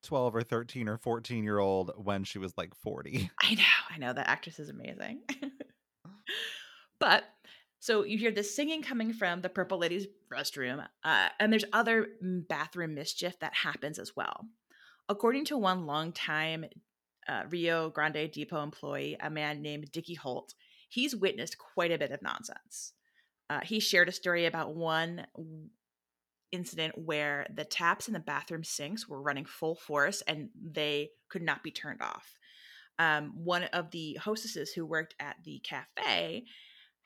[0.04, 3.30] 12 or 13 or 14 year old when she was like 40.
[3.42, 5.20] I know, I know that actress is amazing.
[7.00, 7.24] but
[7.80, 12.08] so you hear the singing coming from the Purple Lady's restroom, uh, and there's other
[12.22, 14.46] bathroom mischief that happens as well.
[15.08, 16.66] According to one longtime
[17.28, 20.54] uh, Rio Grande Depot employee, a man named Dickie Holt,
[20.90, 22.94] he's witnessed quite a bit of nonsense.
[23.50, 25.26] Uh, he shared a story about one
[26.52, 31.42] incident where the taps in the bathroom sinks were running full force and they could
[31.42, 32.38] not be turned off.
[32.98, 36.46] Um, one of the hostesses who worked at the cafe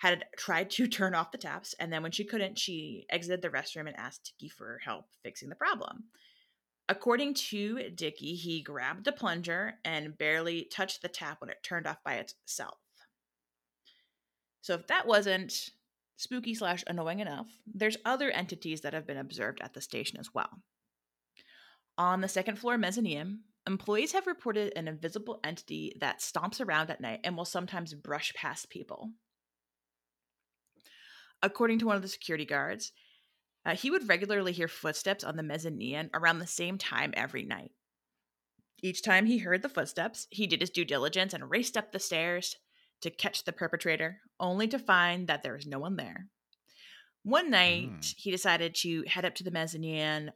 [0.03, 3.49] had tried to turn off the taps, and then when she couldn't, she exited the
[3.49, 6.03] restroom and asked Dickie for help fixing the problem.
[6.89, 11.87] According to Dickie, he grabbed the plunger and barely touched the tap when it turned
[11.87, 12.77] off by itself.
[14.59, 15.69] So if that wasn't
[16.17, 20.33] spooky slash annoying enough, there's other entities that have been observed at the station as
[20.33, 20.49] well.
[21.97, 26.99] On the second floor mezzanine, employees have reported an invisible entity that stomps around at
[26.99, 29.11] night and will sometimes brush past people.
[31.43, 32.91] According to one of the security guards,
[33.65, 37.71] uh, he would regularly hear footsteps on the mezzanine around the same time every night.
[38.81, 41.99] Each time he heard the footsteps, he did his due diligence and raced up the
[41.99, 42.55] stairs
[43.01, 46.27] to catch the perpetrator, only to find that there was no one there.
[47.23, 48.15] One night, mm.
[48.17, 50.31] he decided to head up to the mezzanine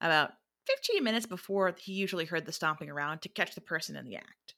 [0.00, 0.32] about
[0.66, 4.16] 15 minutes before he usually heard the stomping around to catch the person in the
[4.16, 4.54] act.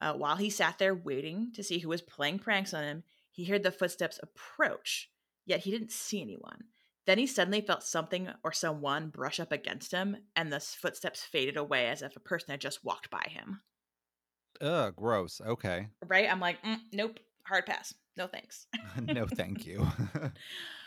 [0.00, 3.46] Uh, while he sat there waiting to see who was playing pranks on him, he
[3.46, 5.10] heard the footsteps approach
[5.46, 6.64] yet he didn't see anyone.
[7.06, 11.56] Then he suddenly felt something or someone brush up against him, and the footsteps faded
[11.56, 13.60] away as if a person had just walked by him.
[14.60, 15.40] Ugh, gross.
[15.44, 15.88] Okay.
[16.06, 16.30] Right?
[16.30, 17.92] I'm like, mm, nope, hard pass.
[18.16, 18.66] No thanks.
[19.02, 19.84] no, thank you.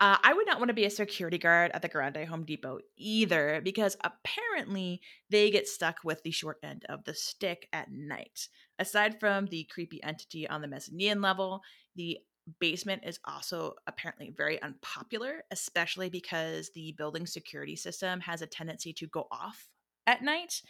[0.00, 2.78] Uh, I would not want to be a security guard at the Grande Home Depot
[2.96, 8.48] either, because apparently they get stuck with the short end of the stick at night.
[8.78, 11.60] Aside from the creepy entity on the mezzanine level,
[11.96, 12.18] the
[12.60, 18.94] basement is also apparently very unpopular, especially because the building security system has a tendency
[18.94, 19.68] to go off
[20.06, 20.62] at night.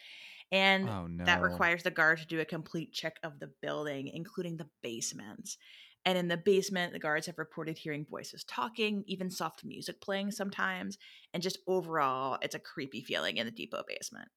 [0.50, 1.24] And oh, no.
[1.24, 5.56] that requires the guard to do a complete check of the building, including the basement.
[6.04, 10.30] And in the basement, the guards have reported hearing voices talking, even soft music playing
[10.32, 10.98] sometimes.
[11.34, 14.28] And just overall, it's a creepy feeling in the depot basement.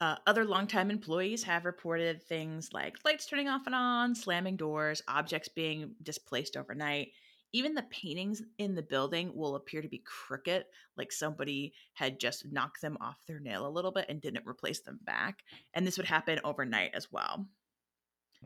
[0.00, 5.02] Uh, other longtime employees have reported things like lights turning off and on, slamming doors,
[5.08, 7.12] objects being displaced overnight.
[7.52, 10.66] Even the paintings in the building will appear to be crooked,
[10.96, 14.80] like somebody had just knocked them off their nail a little bit and didn't replace
[14.80, 15.42] them back.
[15.72, 17.46] And this would happen overnight as well.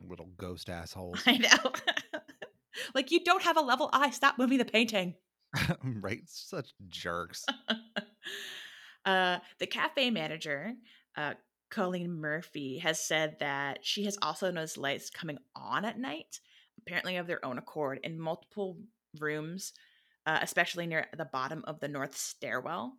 [0.00, 1.22] Little ghost assholes.
[1.26, 1.72] I know.
[2.94, 4.10] like, you don't have a level eye.
[4.10, 5.14] Stop moving the painting.
[5.84, 6.22] right?
[6.26, 7.44] Such jerks.
[9.04, 10.74] uh, the cafe manager
[11.16, 11.34] uh,
[11.70, 16.40] Colleen Murphy has said that she has also noticed lights coming on at night,
[16.78, 18.76] apparently of their own accord, in multiple
[19.18, 19.72] rooms,
[20.26, 22.94] uh, especially near the bottom of the north stairwell.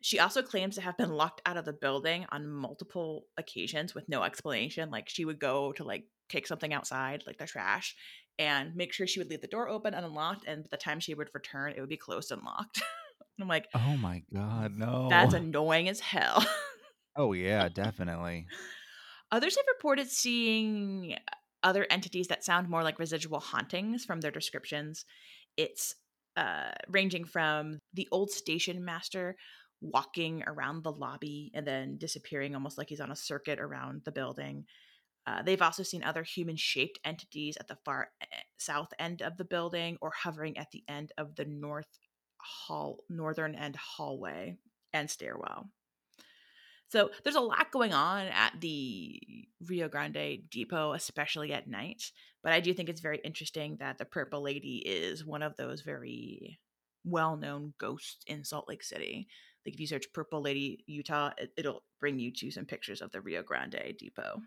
[0.00, 4.08] She also claims to have been locked out of the building on multiple occasions with
[4.08, 4.90] no explanation.
[4.90, 7.96] Like she would go to like take something outside, like the trash,
[8.38, 10.46] and make sure she would leave the door open and unlocked.
[10.46, 12.82] And by the time she would return, it would be closed and locked.
[13.40, 16.44] I'm like, oh my god, no, that's annoying as hell.
[17.16, 18.46] Oh yeah, definitely.
[19.30, 21.16] Others have reported seeing
[21.62, 25.04] other entities that sound more like residual hauntings from their descriptions.
[25.56, 25.94] It's
[26.36, 29.36] uh, ranging from the old station master
[29.80, 34.12] walking around the lobby and then disappearing almost like he's on a circuit around the
[34.12, 34.64] building.
[35.26, 38.10] Uh, they've also seen other human shaped entities at the far
[38.56, 41.98] south end of the building or hovering at the end of the north
[42.40, 44.56] hall northern end hallway
[44.92, 45.70] and stairwell.
[46.90, 49.20] So there's a lot going on at the
[49.66, 52.10] Rio Grande Depot, especially at night.
[52.42, 55.82] But I do think it's very interesting that the Purple Lady is one of those
[55.82, 56.58] very
[57.04, 59.28] well known ghosts in Salt Lake City.
[59.68, 63.12] Like if you search Purple Lady Utah, it, will bring you to some pictures of
[63.12, 64.40] the Rio Grande Depot.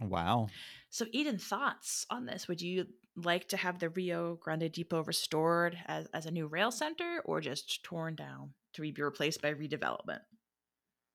[0.00, 0.48] Wow.
[0.90, 2.48] So, Eden, thoughts on this?
[2.48, 6.72] Would you like to have the Rio Grande Depot restored as, as a new rail
[6.72, 10.22] center or just torn down to be replaced by redevelopment?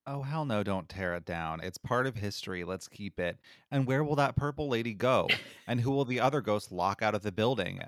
[0.07, 1.59] Oh, hell no, don't tear it down.
[1.61, 2.63] It's part of history.
[2.63, 3.38] Let's keep it.
[3.70, 5.28] And where will that purple lady go?
[5.67, 7.82] And who will the other ghosts lock out of the building?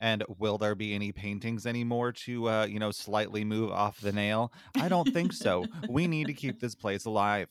[0.00, 4.12] And will there be any paintings anymore to, uh, you know, slightly move off the
[4.12, 4.52] nail?
[4.76, 5.66] I don't think so.
[5.88, 7.48] we need to keep this place alive.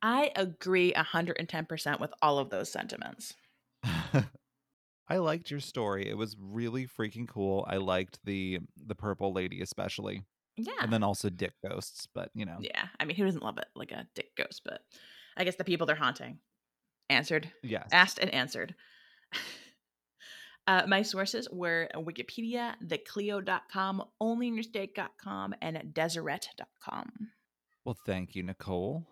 [0.00, 3.34] I agree 110% with all of those sentiments.
[5.08, 6.08] I liked your story.
[6.08, 7.66] It was really freaking cool.
[7.68, 10.22] I liked the the purple lady especially.
[10.56, 10.72] Yeah.
[10.80, 12.58] And then also dick ghosts, but you know.
[12.60, 12.86] Yeah.
[12.98, 14.62] I mean, who doesn't love it like a dick ghost?
[14.64, 14.82] But
[15.36, 16.38] I guess the people they're haunting
[17.10, 17.88] answered, Yes.
[17.92, 18.74] asked, and answered.
[20.66, 27.12] Uh, my sources were Wikipedia, theclio.com, onlyinyourstate.com, and Deseret.com.
[27.84, 29.06] Well, thank you, Nicole.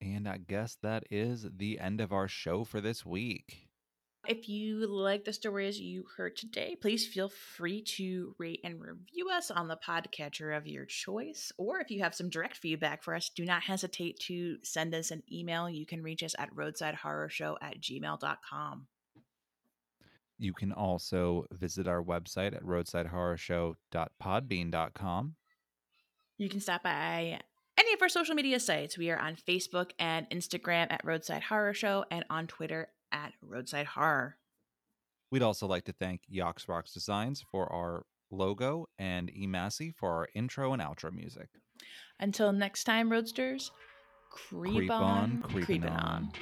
[0.00, 3.68] And I guess that is the end of our show for this week.
[4.26, 9.30] If you like the stories you heard today, please feel free to rate and review
[9.30, 11.52] us on the podcatcher of your choice.
[11.56, 15.10] Or if you have some direct feedback for us, do not hesitate to send us
[15.10, 15.70] an email.
[15.70, 18.86] You can reach us at roadsidehorrorshow at gmail.com.
[20.40, 25.34] You can also visit our website at roadsidehorrorshow.podbean.com.
[26.38, 27.38] You can stop by
[27.78, 28.96] any of our social media sites.
[28.96, 33.84] We are on Facebook and Instagram at Roadside Horror Show and on Twitter at Roadside
[33.84, 34.38] Horror.
[35.30, 40.26] We'd also like to thank Yox Rocks Designs for our logo and eMassey for our
[40.34, 41.50] intro and outro music.
[42.18, 43.72] Until next time, Roadsters,
[44.30, 45.92] creep, Creep on, on, creeping on.
[45.92, 46.32] on.